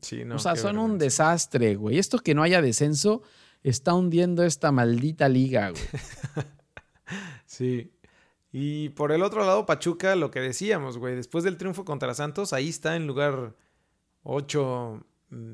[0.00, 1.98] Sí, no, o sea, son un desastre, güey.
[1.98, 3.22] Esto que no haya descenso
[3.62, 5.82] está hundiendo esta maldita liga, güey.
[7.46, 7.92] Sí.
[8.52, 12.52] Y por el otro lado, Pachuca, lo que decíamos, güey, después del triunfo contra Santos,
[12.52, 13.54] ahí está en lugar
[14.24, 15.52] 8 mm,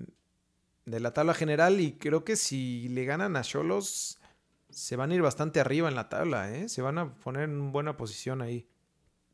[0.86, 4.18] de la tabla general y creo que si le ganan a Cholos,
[4.70, 6.68] se van a ir bastante arriba en la tabla, ¿eh?
[6.68, 8.66] Se van a poner en buena posición ahí.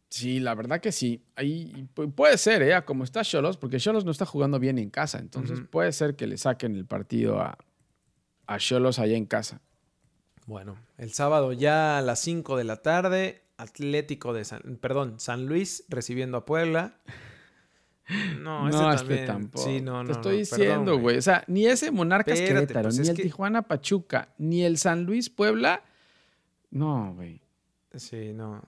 [0.08, 1.22] Sí, la verdad que sí.
[1.34, 2.84] Ahí pu- puede ser, ¿eh?
[2.84, 5.18] Como está Cholos, porque Cholos no está jugando bien en casa.
[5.18, 7.56] Entonces puede ser que le saquen el partido a
[8.48, 9.60] a Cholos allá en casa.
[10.46, 15.46] Bueno, el sábado ya a las 5 de la tarde, Atlético de San, perdón, San
[15.46, 17.00] Luis recibiendo a Puebla.
[18.40, 19.64] No, no, este tampoco.
[19.64, 21.16] Sí, no, no, Te estoy diciendo, güey.
[21.18, 24.78] O sea, ni ese Monarcas Espérate, Querétaro, pues ni el que- Tijuana Pachuca, ni el
[24.78, 25.82] San Luis Puebla.
[26.70, 27.40] No, güey.
[27.94, 28.62] Sí, no.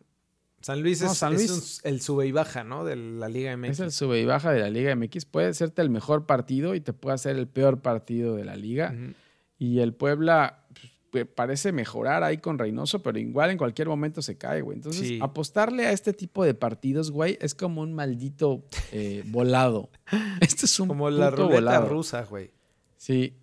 [0.61, 2.85] San Luis es, San es Luis- un- el sube y baja, ¿no?
[2.85, 3.71] De la Liga MX.
[3.71, 5.25] Es el sube y baja de la Liga MX.
[5.25, 8.93] Puede serte el mejor partido y te puede hacer el peor partido de la liga.
[9.57, 10.93] Y el Puebla pues,
[11.35, 14.77] parece mejorar ahí con Reynoso, pero igual en cualquier momento se cae, güey.
[14.77, 15.19] Entonces, Sí.
[15.23, 19.91] apostarle a este tipo de partidos, güey, es como un maldito eh, volado.
[20.41, 21.89] Este es un Como la ruleta volado.
[21.89, 22.53] rusa, güey.
[22.97, 23.37] Sí.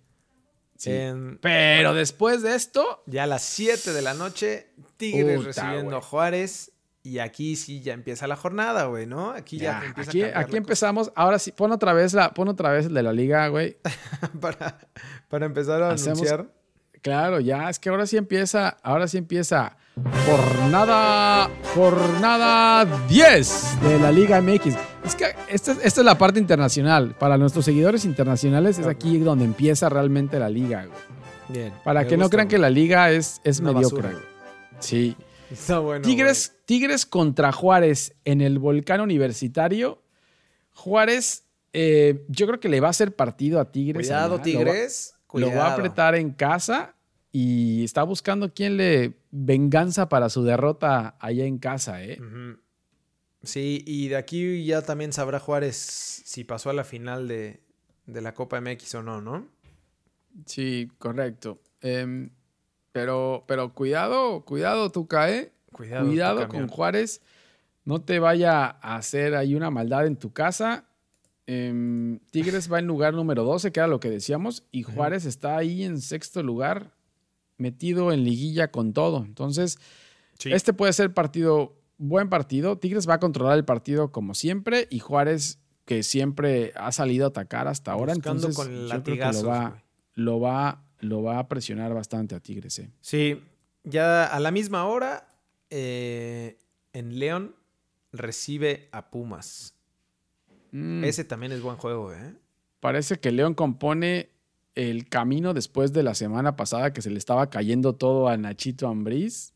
[0.76, 0.90] Sí.
[0.92, 5.96] En- Pero después de esto, ya a las 7 de la noche, Tigres Puta, recibiendo
[5.96, 6.72] a Juárez.
[7.02, 9.30] Y aquí sí ya empieza la jornada, güey, ¿no?
[9.30, 11.12] Aquí ya, Ya, empieza aquí, a aquí empezamos.
[11.14, 13.76] Ahora sí, pon otra vez la, pon otra vez el de la liga, güey.
[14.40, 14.80] para,
[15.28, 16.52] para empezar a Hacemos- anunciar.
[17.06, 19.76] Claro, ya, es que ahora sí empieza, ahora sí empieza
[20.26, 24.74] jornada, jornada 10 de la Liga MX.
[25.04, 27.14] Es que esta, es- esta es la parte internacional.
[27.16, 30.98] Para nuestros seguidores internacionales es aquí donde empieza realmente la liga, güey.
[31.48, 31.72] Bien.
[31.84, 34.08] Para que no crean que la liga es, es Una mediocre.
[34.08, 34.24] basura.
[34.80, 35.16] Sí.
[35.48, 36.02] Está bueno.
[36.04, 40.02] Tigres, Tigres contra Juárez en el Volcán Universitario.
[40.72, 43.70] Juárez, eh, yo creo que le va a hacer partido a.
[43.70, 44.08] Tigres.
[44.08, 44.30] Cuidado, allá.
[44.32, 45.12] Lo va- Tigres.
[45.34, 46.94] Lo va a apretar en casa
[47.38, 52.18] y está buscando quién le venganza para su derrota allá en casa, ¿eh?
[53.42, 57.60] Sí, y de aquí ya también sabrá Juárez si pasó a la final de,
[58.06, 59.46] de la Copa MX o no, ¿no?
[60.46, 61.60] Sí, correcto.
[61.82, 62.30] Em,
[62.92, 65.52] pero, pero cuidado, cuidado, Tuca, ¿eh?
[65.72, 66.06] Cuidado.
[66.06, 66.68] Cuidado con.
[66.68, 67.20] Juárez.
[67.84, 70.86] No te vaya a hacer ahí una maldad en tu casa.
[71.46, 75.58] Em, Tigres va en lugar número 12, que era lo que decíamos, y Juárez está
[75.58, 76.95] ahí en sexto lugar,
[77.58, 79.24] metido en liguilla con todo.
[79.24, 79.78] Entonces,
[80.38, 80.52] Sí.
[80.52, 82.76] este puede ser partido, buen partido.
[82.78, 87.28] Tigres va a controlar el partido como siempre, y Juárez, que siempre ha salido a
[87.28, 89.82] atacar hasta ahora, Buscando entonces con yo creo que lo va,
[90.14, 92.78] lo, va, lo va a presionar bastante a Tigres.
[92.80, 92.90] ¿eh?
[93.00, 93.40] Sí,
[93.84, 95.28] ya a la misma hora,
[95.70, 96.58] eh,
[96.92, 97.54] en León
[98.12, 99.74] recibe a Pumas.
[100.72, 101.04] Mm.
[101.04, 102.34] Ese también es buen juego, ¿eh?
[102.80, 104.30] Parece que León compone
[104.76, 108.86] el camino después de la semana pasada que se le estaba cayendo todo a Nachito
[108.86, 109.52] Ambriz.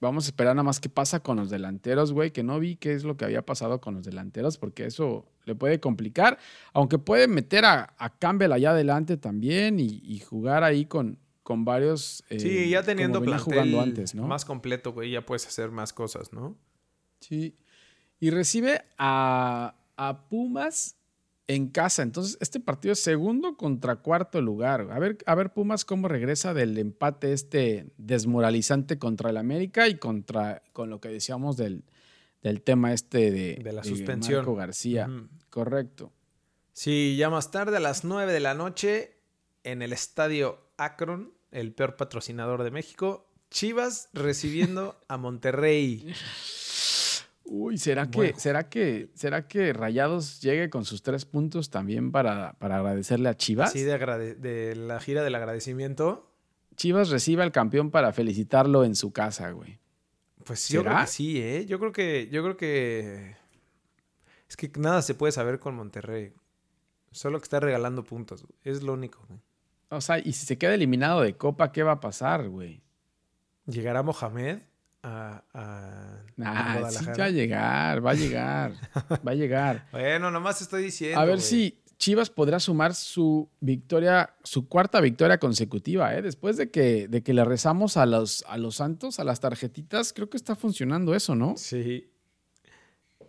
[0.00, 2.92] Vamos a esperar nada más qué pasa con los delanteros, güey, que no vi qué
[2.92, 6.38] es lo que había pasado con los delanteros, porque eso le puede complicar,
[6.74, 11.64] aunque puede meter a, a Campbell allá adelante también y, y jugar ahí con, con
[11.64, 12.22] varios...
[12.28, 14.26] eh, Sí, ya teniendo plantel jugando antes, ¿no?
[14.26, 16.56] más completo, güey, ya puedes hacer más cosas, ¿no?
[17.20, 17.56] Sí.
[18.20, 20.97] Y recibe a, a Pumas
[21.48, 22.02] en casa.
[22.02, 24.88] Entonces, este partido es segundo contra cuarto lugar.
[24.92, 29.96] A ver, a ver Pumas cómo regresa del empate este desmoralizante contra el América y
[29.96, 31.82] contra con lo que decíamos del,
[32.42, 34.40] del tema este de, De la suspensión.
[34.40, 35.10] Marco García.
[35.50, 36.12] Correcto.
[36.74, 39.16] Sí, ya más tarde, a las 9 de la noche,
[39.64, 46.14] en el estadio Akron, el peor patrocinador de México, Chivas recibiendo a Monterrey.
[47.50, 48.34] Uy, ¿será que.
[48.36, 53.36] ¿será que, será que Rayados llegue con sus tres puntos también para, para agradecerle a
[53.36, 53.70] Chivas?
[53.70, 56.30] Así de, la gira del agradecimiento.
[56.76, 59.78] Chivas recibe al campeón para felicitarlo en su casa, güey.
[60.44, 61.04] Pues yo creo ¿Será?
[61.04, 61.66] que sí, ¿eh?
[61.66, 63.36] Yo creo que, yo creo que.
[64.48, 66.32] Es que nada se puede saber con Monterrey.
[67.10, 68.42] Solo que está regalando puntos.
[68.42, 68.54] güey.
[68.64, 69.24] Es lo único.
[69.26, 69.40] güey.
[69.90, 72.82] O sea, y si se queda eliminado de Copa, ¿qué va a pasar, güey?
[73.66, 74.60] ¿Llegará Mohamed
[75.08, 77.16] a, a- a Ah, sí Guadalajara?
[77.18, 78.72] va a llegar, va a llegar,
[79.26, 79.88] va a llegar.
[79.92, 81.18] Bueno, nomás estoy diciendo.
[81.20, 86.22] A ver si Chivas podrá sumar su victoria, su cuarta victoria consecutiva, ¿eh?
[86.22, 90.12] Después de que, de que le rezamos a los, a los santos, a las tarjetitas,
[90.12, 91.56] creo que está funcionando eso, ¿no?
[91.56, 92.08] Sí.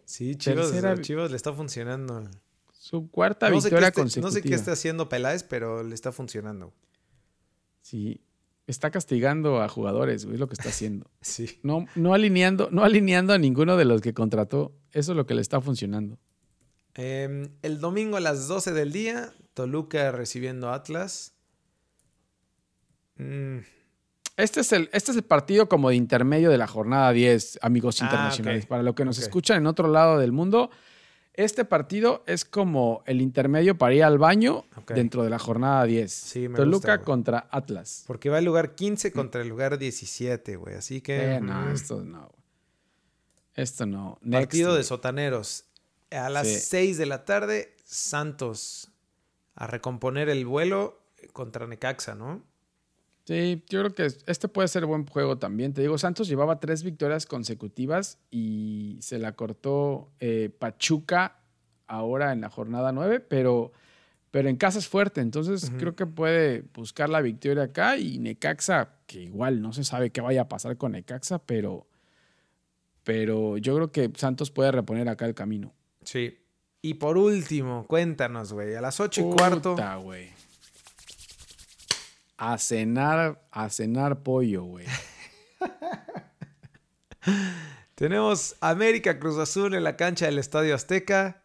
[0.06, 2.24] Sí, Chivas, Tercera Chivas le está funcionando.
[2.74, 4.28] Su cuarta No victoria esté, consecutiva.
[4.28, 6.74] no sé qué está haciendo Peláez, pero le está funcionando.
[7.82, 8.22] Sí,
[8.72, 11.10] está castigando a jugadores, güey, es lo que está haciendo.
[11.22, 11.60] Sí.
[11.64, 14.74] No, no, alineando, no alineando a ninguno de los que contrató.
[14.92, 16.18] Eso es lo que le está funcionando.
[16.96, 21.34] Em, el domingo a las 12 del día, Toluca recibiendo Atlas.
[23.18, 23.58] Mm,
[24.38, 28.02] Este es, el, este es el partido como de intermedio de la jornada 10, amigos
[28.02, 28.66] Ah, internacionales.
[28.66, 30.70] Para los que nos escuchan en otro lado del mundo,
[31.44, 36.12] este partido es como el intermedio para ir al baño dentro de la jornada 10.
[36.12, 38.04] Sí, me Toluca gusta, contra Atlas.
[38.08, 40.76] porque va el lugar 15 contra el lugar 17, güey.
[40.76, 41.36] Así que.
[41.36, 42.30] Eh, no, mm, esto no.
[43.56, 44.18] Esto no.
[44.22, 45.66] Next, partido de sotaneros.
[46.12, 46.60] A las Sí.
[46.60, 48.92] 6 de la tarde, Santos
[49.56, 51.00] a recomponer el vuelo
[51.34, 52.44] contra Necaxa, ¿no?
[53.30, 55.72] Sí, yo creo que este puede ser buen juego también.
[55.72, 61.36] Te digo, Santos llevaba tres victorias consecutivas y se la cortó eh, Pachuca
[61.86, 63.72] ahora en la jornada 9, pero,
[64.32, 65.22] pero en casa es fuerte.
[65.22, 70.10] Entonces creo que puede buscar la victoria acá y Necaxa, que igual no se sabe
[70.10, 71.86] qué vaya a pasar con Necaxa, pero,
[73.04, 75.72] pero yo creo que Santos puede reponer acá el camino.
[76.04, 76.40] Sí.
[76.82, 78.74] Y por último, cuéntanos, güey.
[78.74, 79.76] A las 8 y cuarto.
[80.02, 80.30] Güey.
[82.42, 84.86] A cenar, a cenar pollo, güey.
[87.96, 91.44] Tenemos América Cruz Azul en la cancha del Estadio Azteca.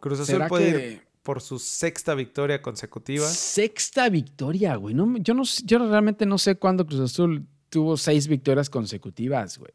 [0.00, 3.26] Cruz Azul ¿Será puede que- ir por su sexta victoria consecutiva.
[3.26, 4.94] Sexta victoria, güey.
[4.94, 9.72] No, yo, no, yo realmente no sé cuándo Cruz Azul tuvo seis victorias consecutivas, güey.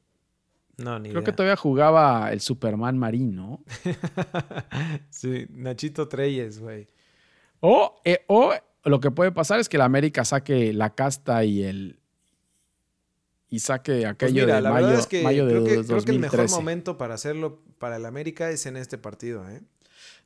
[0.77, 1.25] No, ni Creo idea.
[1.25, 3.63] que todavía jugaba el Superman Marino.
[5.09, 6.87] sí, Nachito Treyes, güey.
[7.59, 8.53] O, eh, o
[8.83, 11.99] lo que puede pasar es que la América saque la casta y el.
[13.51, 15.69] Y saque Pues aquello mira, de la mayo, verdad es que, mayo de creo que
[15.87, 16.55] creo que el mejor 2013.
[16.55, 19.61] momento para hacerlo para el América es en este partido, ¿eh?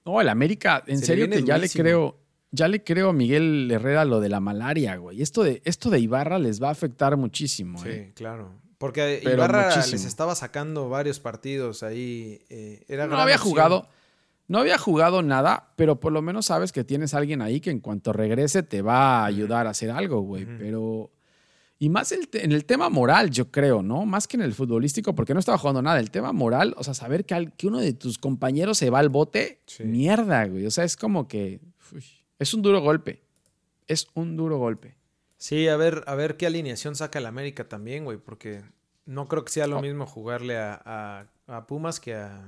[0.05, 2.19] No, el América, en Se serio que ya le creo,
[2.51, 5.21] ya le creo a Miguel Herrera lo de la malaria, güey.
[5.21, 8.11] Esto de, esto de Ibarra les va a afectar muchísimo, Sí, eh.
[8.13, 8.51] claro.
[8.77, 9.93] Porque Pero Ibarra muchísimo.
[9.93, 12.41] les estaba sacando varios partidos ahí.
[12.49, 13.51] eh, era No había opción.
[13.51, 13.87] jugado,
[14.47, 17.69] no había jugado nada, pero por lo menos sabes que tienes a alguien ahí que
[17.71, 20.45] en cuanto regrese te va a ayudar a hacer algo, güey.
[20.57, 21.11] Pero.
[21.79, 24.05] Y más el en el tema moral, yo creo, ¿no?
[24.05, 25.99] Más que en el futbolístico, porque no estaba jugando nada.
[25.99, 29.59] El tema moral, o sea, saber que, uno de tus compañeros se va al bote,
[29.65, 29.83] Sí.
[29.83, 30.65] mierda, güey.
[30.65, 31.59] O sea, es como que.
[31.93, 32.03] uy,
[32.39, 33.23] es un duro golpe.
[33.87, 34.95] Es un duro golpe.
[35.37, 38.61] Sí, a ver, a ver qué alineación saca el América también, güey, porque
[39.05, 42.47] no creo que sea lo mismo jugarle a, a- a Pumas que a,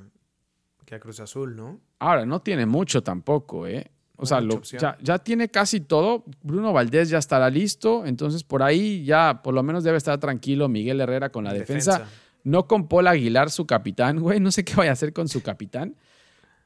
[0.86, 1.80] que a Cruz Azul, ¿no?
[2.00, 3.90] Ahora, no tiene mucho tampoco, ¿eh?
[4.18, 6.24] O No sea, lo- ya, ya tiene casi todo.
[6.42, 8.06] Bruno Valdés ya estará listo.
[8.06, 12.08] Entonces, por ahí ya por lo menos debe estar tranquilo Miguel Herrera con la defensa.
[12.44, 14.40] No con Paul Aguilar, su capitán, güey.
[14.40, 15.96] No sé qué vaya a hacer con su capitán.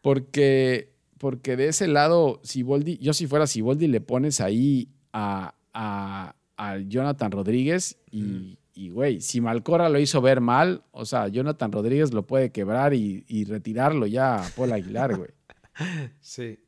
[0.01, 6.35] Porque, porque de ese lado, Siboldi, yo si fuera Siboldi, le pones ahí a, a-
[6.57, 11.71] a Jonathan Rodríguez y, y, güey, si Malcora lo hizo ver mal, o sea, Jonathan
[11.71, 15.29] Rodríguez lo puede quebrar y, y retirarlo ya a Paul Aguilar, güey.
[16.21, 16.59] Sí.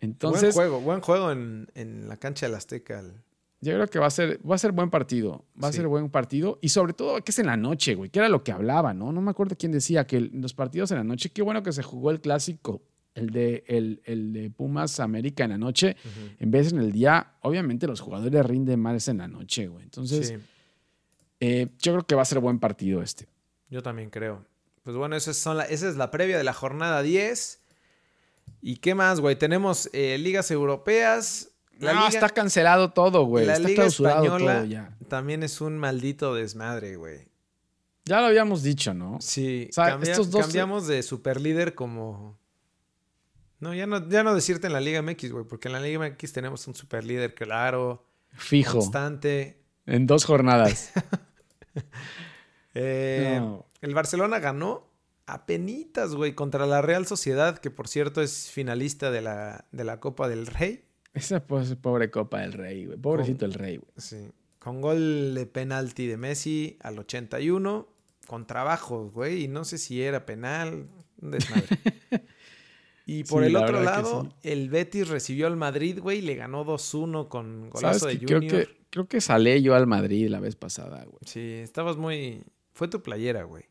[0.00, 3.00] Entonces, buen juego, buen juego en, en la cancha del Azteca.
[3.00, 3.12] el-
[3.60, 5.44] yo creo que va a ser, va a ser buen partido.
[5.60, 6.60] Va a ser buen partido.
[6.62, 8.08] Y sobre todo que es en la noche, güey.
[8.08, 9.10] Que era lo que hablaba, ¿no?
[9.10, 11.72] No me acuerdo quién decía que el- los partidos en la noche, qué bueno que
[11.72, 12.82] se jugó el clásico,
[13.16, 15.96] el de, el, el de Pumas América en la noche,
[16.38, 17.32] en vez en el día.
[17.42, 19.82] Obviamente los jugadores rinden más en la noche, güey.
[19.82, 20.34] Entonces, Sí,
[21.40, 23.28] eh, yo creo que va a ser buen partido este.
[23.70, 24.44] yo también creo.
[24.82, 27.60] Pues bueno, esa, son la, esa es la previa de la jornada 10.
[28.62, 29.36] ¿Y qué más, güey?
[29.36, 31.50] Tenemos eh, ligas europeas.
[31.78, 33.44] La no, liga, está cancelado todo, güey.
[33.46, 34.96] la Está liga clausurado española todo ya.
[35.08, 37.28] también es un maldito desmadre, güey.
[38.06, 39.18] Ya lo habíamos dicho, ¿no?
[39.20, 42.38] Sí, O sea, cambia- estos dos- cambiamos de superlíder como...
[43.60, 45.98] No, ya no, ya no decirte en la Liga MX, güey, porque en la Liga
[46.00, 48.78] MX tenemos un superlíder claro, Fijo.
[48.78, 49.60] constante.
[49.84, 50.90] En dos jornadas.
[52.74, 53.66] Eh, No.
[53.80, 54.86] El Barcelona ganó
[55.26, 59.84] a penitas, güey, contra la Real Sociedad, que por cierto es finalista de la, de
[59.84, 60.84] la Copa del Rey.
[61.14, 62.98] Esa pobre Copa del Rey, güey.
[62.98, 63.90] Pobrecito el Rey, güey.
[63.96, 64.30] Sí.
[64.58, 67.88] Con gol de penalti de Messi al 81,
[68.26, 70.86] con trabajo, güey, y no sé si era penal,
[71.20, 71.66] un desmadre.
[73.10, 74.50] Y por Sí, el la otro lado, sí.
[74.50, 78.26] el Betis recibió al Madrid, güey, y le ganó 2-1 con golazo ¿Sabes de que
[78.26, 78.66] creo Junior.
[78.66, 81.20] que creo que salé yo al Madrid la vez pasada, güey.
[81.24, 82.42] Sí, estabas muy...
[82.72, 83.64] Fue tu playera, güey.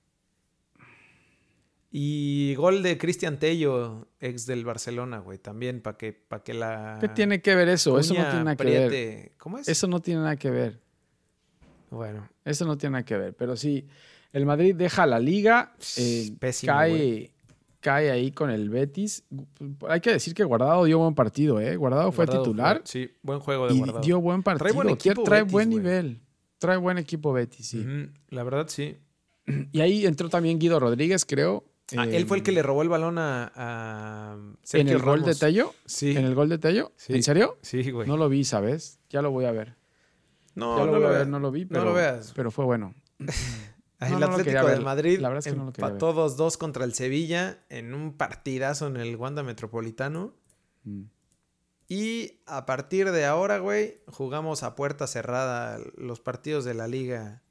[1.89, 6.97] Y gol de Cristian Tello, ex del Barcelona, güey, también, para que, pa que la...
[6.99, 7.97] ¿Qué tiene que ver eso?
[7.97, 9.31] Eso no tiene nada que ver.
[9.37, 9.67] ¿Cómo es?
[9.67, 10.81] Eso no tiene nada que ver.
[11.89, 13.33] Bueno, Eso no tiene nada que ver.
[13.35, 13.87] Pero sí,
[14.33, 17.31] el Madrid deja la liga, eh, Pésimo, cae, güey.
[17.87, 19.23] Cae ahí con el Betis.
[19.87, 21.77] Hay que decir que Guardado dio buen partido, ¿eh?
[21.77, 24.01] Guardado fue titular fue- sí, buen juego de y guardado.
[24.01, 24.73] dio buen partido.
[24.73, 26.19] buen equipo trae Betis, buen nivel.
[26.57, 27.85] Trae buen equipo Betis, sí.
[28.29, 28.97] La verdad, sí.
[29.71, 31.63] Y ahí entró también Guido Rodríguez, creo.
[31.95, 34.37] Ah, eh, él fue el que le robó el balón a, a
[34.73, 35.33] en el gol de.
[35.35, 35.73] Tello.
[35.85, 36.91] Sí, ¿En el gol de Tello?
[36.97, 37.13] Sí.
[37.13, 37.57] ¿En serio?
[37.61, 38.05] sí, güey.
[38.05, 38.99] No lo vi, ¿sabes?
[39.09, 39.75] Ya lo voy a ver.
[40.55, 41.27] No, ya lo no voy lo a ver, veas.
[41.29, 42.33] no lo vi, No pero, lo veas.
[42.35, 42.93] pero fue bueno.
[43.99, 44.81] No, el no Atlético ver.
[44.81, 48.97] Madrid La verdad es que no empató 2-2 contra el Sevilla en un partidazo en
[48.97, 50.33] el Wanda Metropolitano.
[50.83, 51.03] Mm.
[51.89, 57.43] Y a partir de ahora, güey, jugamos a puerta cerrada los partidos de la liga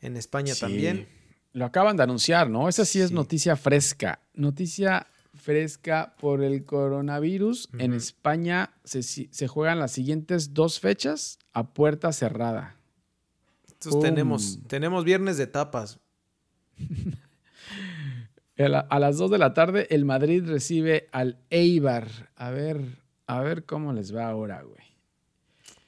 [0.00, 0.60] en España Sí.
[0.60, 1.08] también.
[1.52, 2.68] Lo acaban de anunciar, ¿no?
[2.68, 3.14] Esa sí es Sí.
[3.14, 4.20] noticia fresca.
[4.34, 7.68] Noticia fresca por el coronavirus.
[7.78, 7.94] En.
[7.94, 12.77] España se, se juegan las siguientes dos fechas a puerta cerrada.
[13.80, 15.98] Entonces tenemos, tenemos viernes de tapas.
[18.58, 22.08] A, la- a las 2 de la tarde, el Madrid recibe al Eibar.
[22.34, 22.80] A ver,
[23.28, 24.78] a ver cómo les va ahora, güey.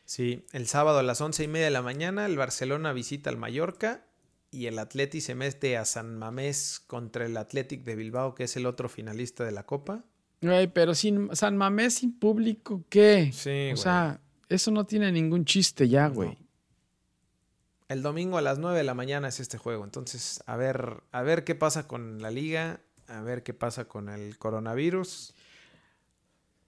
[0.04, 3.36] Sí, el sábado a las once y media de la mañana el Barcelona visita al
[3.38, 4.04] Mallorca
[4.52, 8.56] y el Atleti se mete a San Mamés contra el Athletic de Bilbao, que es
[8.56, 10.04] el otro finalista de la Copa.
[10.40, 13.30] Güey, pero sin San Mamés sin público, ¿qué?
[13.32, 13.76] Sí, o güey.
[13.76, 16.36] sea, eso no tiene ningún chiste ya, güey.
[17.90, 19.84] El domingo a las 9 de la mañana es este juego.
[19.84, 24.08] Entonces, a ver, a ver qué pasa con la liga, a ver qué pasa con
[24.08, 25.34] el coronavirus.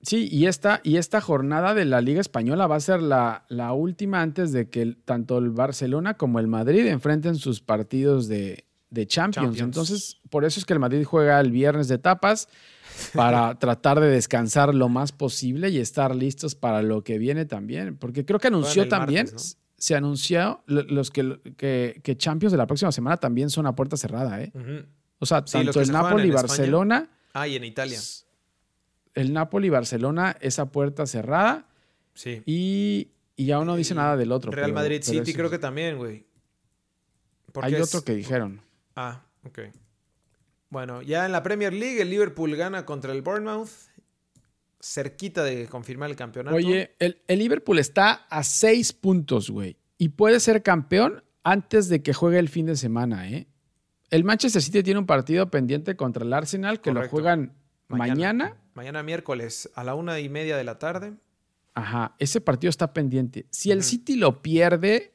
[0.03, 3.73] Sí, y esta, y esta jornada de la Liga Española va a ser la, la
[3.73, 8.65] última antes de que el- tanto el Barcelona como el Madrid enfrenten sus partidos de,
[8.91, 9.55] de Champions.
[9.65, 12.49] Entonces, por eso es que el Madrid juega el viernes de etapas
[13.15, 17.97] para tratar de descansar lo más posible y estar listos para lo que viene también.
[17.97, 19.27] Porque creo que anunció también,
[19.83, 24.41] se anunció los que, que, Champions de la próxima semana también son a puerta cerrada.
[24.41, 24.53] ¿eh?
[25.19, 27.11] O sea, tanto el Napoli y Barcelona.
[27.33, 27.99] Ah, y en Italia.
[29.13, 31.67] El Napoli y Barcelona es a puerta cerrada.
[32.15, 32.45] Sí.
[32.47, 34.53] Y, y ya uno dice nada del otro.
[34.53, 36.27] Real Madrid City creo que también, güey.
[37.61, 38.61] Hay otro que dijeron.
[38.95, 39.63] Ah, ok.
[40.71, 43.91] Bueno, ya en la Premier League el Liverpool gana contra el Bournemouth.
[44.85, 46.57] Cerquita de confirmar el campeonato.
[46.57, 49.77] Oye, el, Liverpool está a seis puntos, güey.
[49.97, 53.47] Y puede ser campeón antes de que juegue el fin de semana, ¿eh?
[54.11, 57.55] El Manchester City tiene un partido pendiente contra el Arsenal que lo juegan
[57.89, 59.03] mañana, mañana.
[59.05, 61.15] miércoles a la una y media de la tarde.
[61.75, 63.47] Ajá, ese partido está pendiente.
[63.51, 65.15] Si el City lo pierde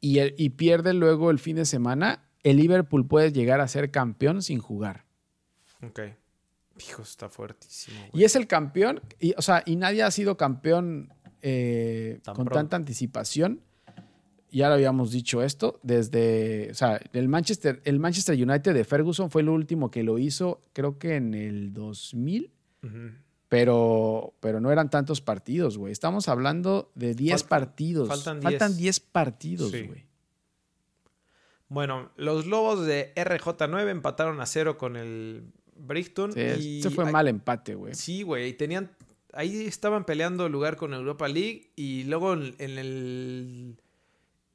[0.00, 4.42] y, y pierde luego el fin de semana, el Liverpool puede llegar a ser campeón
[4.42, 5.04] sin jugar.
[5.82, 6.00] Ok.
[6.78, 7.98] Hijo, está fuertísimo.
[8.12, 11.12] Y es el campeón, y, o sea, y nadie ha sido campeón
[11.42, 13.60] eh, con tanta anticipación.
[14.50, 19.30] Ya lo habíamos dicho esto, desde, o sea, el Manchester, el Manchester United de Ferguson
[19.30, 22.50] fue el último que lo hizo, creo que en el 2000,
[23.48, 25.92] pero, pero no eran tantos partidos, güey.
[25.92, 28.08] Estamos hablando de 10 partidos.
[28.08, 30.06] Faltan 10 partidos, güey.
[31.68, 36.32] Bueno, los Lobos de RJ9 empataron a cero con el Brighton.
[36.32, 37.94] Sí, se fue mal empate, güey.
[37.94, 38.52] Sí, güey.
[38.54, 38.90] Tenían.
[39.32, 41.70] Ahí estaban peleando el lugar con Europa League.
[41.76, 43.76] Y luego en el.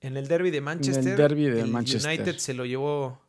[0.02, 1.08] En el derby de Manchester.
[1.08, 2.12] el derby de Manchester.
[2.12, 3.22] United se lo llevó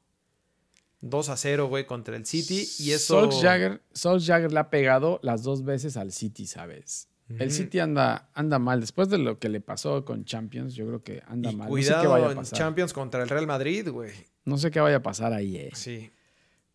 [1.02, 2.66] 2 a 0, güey, contra el City.
[2.78, 3.30] Y eso.
[3.30, 7.08] Jagger le ha pegado las dos veces al City, ¿sabes?
[7.28, 8.80] El City anda, anda mal.
[8.80, 11.68] Después de lo que le pasó con Champions, yo creo que anda mal.
[11.68, 12.58] Cuidado no sé qué vaya a pasar.
[12.58, 14.12] Champions contra el Real Madrid, güey.
[14.44, 15.70] No sé qué vaya a pasar ahí, eh.
[15.74, 16.10] Sí.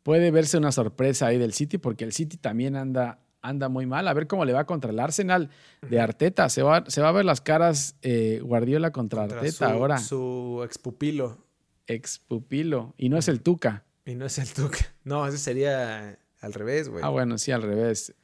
[0.10, 4.08] Puede verse una sorpresa ahí del City, porque el City también anda, anda muy mal.
[4.08, 5.52] A ver cómo le va contra el Arsenal
[5.88, 6.50] de Arteta.
[6.50, 10.00] Se va, se va a ver las caras eh, Guardiola contra, Arteta ahora.
[10.00, 11.46] Su expupilo.
[11.86, 12.96] Expupilo.
[12.98, 13.86] Y no es el Tuca.
[14.04, 14.80] Y no es el Tuca.
[15.04, 17.04] No, ese sería al revés, güey.
[17.04, 18.16] Ah, bueno, sí, al revés.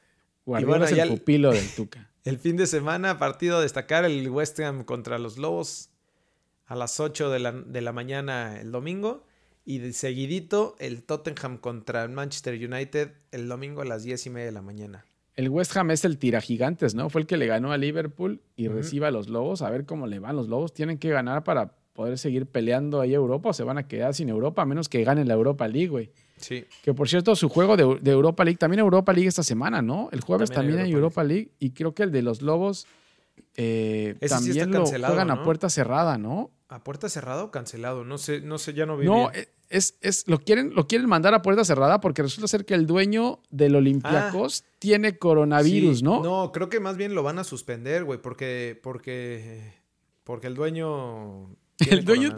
[0.44, 2.10] Guardiola es el pupilo del Tuca.
[2.24, 5.90] El fin de semana, partido a destacar, el West Ham contra los Lobos
[6.66, 7.38] a las 8 de
[7.80, 9.24] la, mañana el domingo.
[9.68, 14.30] Y de seguidito, el Tottenham contra el Manchester United el domingo a las 10 y
[14.30, 15.04] media de la mañana.
[15.34, 17.10] El West Ham es el tira gigantes, ¿no?
[17.10, 19.62] Fue el que le ganó a Liverpool y recibe a los Lobos.
[19.62, 20.36] A ver cómo le van.
[20.36, 23.88] Los Lobos tienen que ganar para poder seguir peleando ahí Europa o se van a
[23.88, 26.10] quedar sin Europa, a menos que ganen la Europa League, güey.
[26.36, 26.64] Sí.
[26.84, 30.10] Que por cierto, su juego de, Europa League, también Europa League esta semana, ¿no?
[30.12, 31.50] El jueves también, hay Europa, League.
[31.58, 32.86] y creo que el de los Lobos
[33.56, 36.50] eh, también lo juegan a puerta cerrada, ¿no?
[36.68, 38.04] ¿A puerta cerrada o cancelado?
[38.04, 39.06] No sé, no sé, ya no vi.
[39.06, 39.30] No,
[39.68, 42.86] Es, es, lo, quieren, lo quieren mandar a puerta cerrada porque resulta ser que el
[42.86, 44.70] dueño del Olympiacos ah.
[44.78, 46.22] tiene coronavirus, ¿no?
[46.22, 49.74] No, creo que más bien lo van a suspender, güey, porque, porque,
[50.24, 51.48] porque el dueño
[51.90, 52.34] el dueño.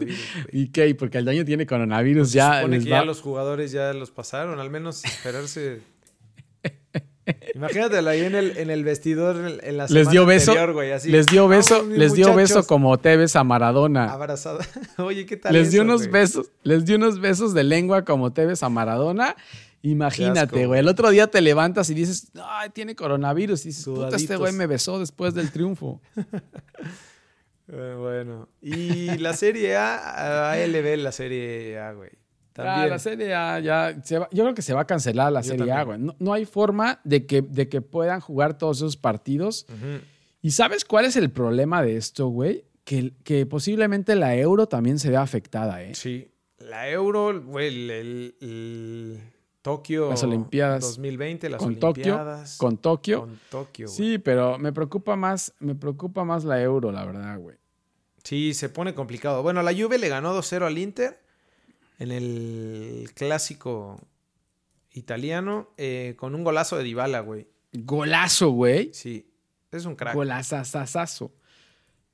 [0.51, 0.93] ¿Y qué?
[0.95, 2.67] Porque el dueño tiene coronavirus pues ya.
[2.67, 5.81] que ya los jugadores ya los pasaron, al menos esperarse.
[7.55, 10.53] Imagínatelo ahí en el, en el vestidor en la les dio beso,
[11.05, 14.11] Les dio beso, les dio beso como Tevez a Maradona.
[14.11, 14.65] Abrazada.
[14.97, 15.53] Oye, ¿qué tal?
[15.53, 19.35] Les dio unos besos, les dio unos besos de lengua como Tevez a Maradona.
[19.81, 20.81] Imagínate, güey.
[20.81, 23.65] El otro día te levantas y dices, ay, tiene coronavirus.
[23.65, 26.01] Y dices, puta, este güey me besó después del triunfo.
[27.71, 32.09] Eh, bueno, y la serie A, ALB, la serie A, güey.
[32.59, 33.95] Ah, la serie A ya.
[34.03, 35.99] yo creo que se va a cancelar la serie A, güey.
[36.19, 39.65] No, hay forma de que, de que puedan jugar todos esos partidos.
[40.41, 42.65] ¿Y sabes cuál es el problema de esto, güey?
[42.83, 45.93] Que, que posiblemente la euro también se vea afectada, ¿eh?
[45.95, 46.31] Sí.
[46.57, 49.21] La euro, güey, el
[49.61, 50.09] Tokio.
[50.09, 50.81] Las Olimpiadas.
[50.81, 52.57] 2020, las con Olimpiadas.
[52.57, 53.19] Tokio, con Tokio.
[53.21, 53.87] Con Tokio.
[53.87, 57.57] Sí, pero me preocupa más, me preocupa más la Euro, la verdad, güey.
[58.23, 59.43] Sí, se pone complicado.
[59.43, 61.21] Bueno, la Juve le ganó 2-0 al Inter
[61.99, 63.99] en el clásico
[64.91, 67.47] italiano eh, con un golazo de Dybala, güey.
[67.73, 68.91] Golazo, güey.
[68.93, 69.31] Sí,
[69.71, 70.15] es un crack.
[70.15, 71.31] Golazazazazo.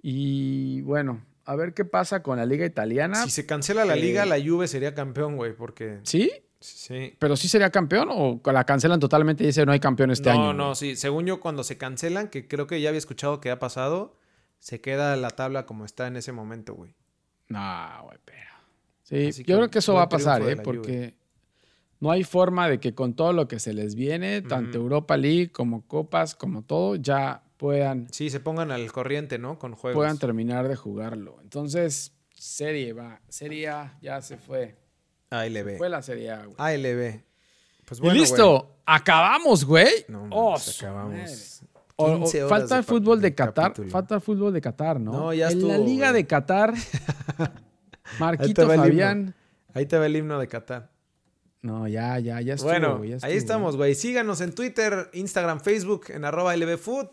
[0.01, 3.23] Y bueno, a ver qué pasa con la liga italiana.
[3.23, 5.99] Si se cancela la liga, la Juve sería campeón, güey, porque...
[6.03, 6.31] ¿Sí?
[6.59, 7.15] Sí.
[7.19, 10.45] ¿Pero sí sería campeón o la cancelan totalmente y dice no hay campeón este año?
[10.45, 10.95] No, no, sí.
[10.95, 14.17] Según yo, cuando se cancelan, que creo que ya había escuchado que ha pasado,
[14.57, 16.95] se queda la tabla como está en ese momento, güey.
[17.49, 17.59] No,
[18.03, 18.44] güey, pero.
[19.07, 20.57] Sí, yo creo que eso va a pasar, ¿eh?
[20.57, 21.13] Porque
[21.99, 25.51] no hay forma de que con todo lo que se les viene, tanto Europa League
[25.51, 28.07] como Copas, como todo, ya puedan.
[28.11, 29.57] Sí, se pongan al corriente, ¿no?
[29.59, 29.95] Con juegos.
[29.95, 31.37] Puedan terminar de jugarlo.
[31.41, 33.21] Entonces, serie va.
[33.29, 34.75] Serie A ya se fue.
[35.29, 35.77] ALB.
[35.77, 36.55] Fue la Serie A, güey.
[36.57, 37.21] ALB.
[37.85, 38.59] Pues y bueno, listo.
[38.59, 38.71] güey.
[38.87, 40.05] Acabamos, güey.
[40.07, 41.61] No, Oh, mames, su acabamos.
[41.97, 43.63] O- o 15 horas falta el fútbol de, de Qatar.
[43.69, 43.89] capítulo.
[43.91, 45.11] Falta el fútbol de Qatar, ¿no?
[45.11, 46.23] No, ya En la estuvo, Liga güey.
[46.23, 46.73] de Qatar,
[48.19, 48.75] Marquito himno.
[48.75, 49.35] Fabián.
[49.73, 50.91] Ahí te va el himno de Qatar.
[51.61, 52.69] No, ya, ya, ya estuvo.
[52.69, 53.95] bueno, ya ahí estuvo, estamos, güey.
[53.95, 57.07] Síganos en Twitter, Instagram, Facebook, en arroba lbfood.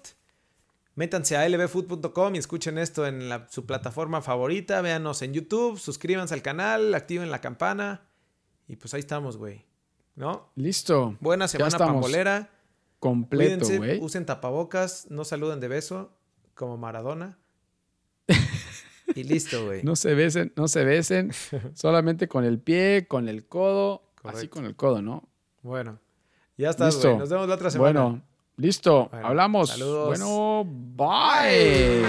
[0.95, 4.83] Métanse a lbfood.com y escuchen esto en la- su plataforma favorita.
[4.83, 8.03] Véanos en YouTube, suscríbanse al canal, activen la campana.
[8.69, 9.65] Y pues ahí estamos, güey.
[10.17, 10.51] ¿No?
[10.57, 11.17] Listo.
[11.21, 12.51] Buena semana pambolera.
[12.99, 14.01] Completo, Cuídense, güey.
[14.01, 16.13] usen tapabocas, no saluden de beso,
[16.55, 17.39] como Maradona.
[19.15, 19.83] y listo, güey.
[19.83, 21.31] No se besen, no se besen.
[21.75, 24.03] solamente con el pie, con el codo.
[24.25, 25.29] Así con el codo, ¿no?
[25.63, 25.99] Bueno,
[26.57, 27.09] ya Listo.
[27.09, 27.19] güey.
[27.19, 28.01] Nos vemos la otra semana.
[28.03, 28.23] Bueno,
[28.57, 29.09] listo.
[29.11, 29.69] Bueno, Hablamos.
[29.71, 30.09] saludos.
[30.09, 30.65] Bueno,
[30.97, 32.03] bye.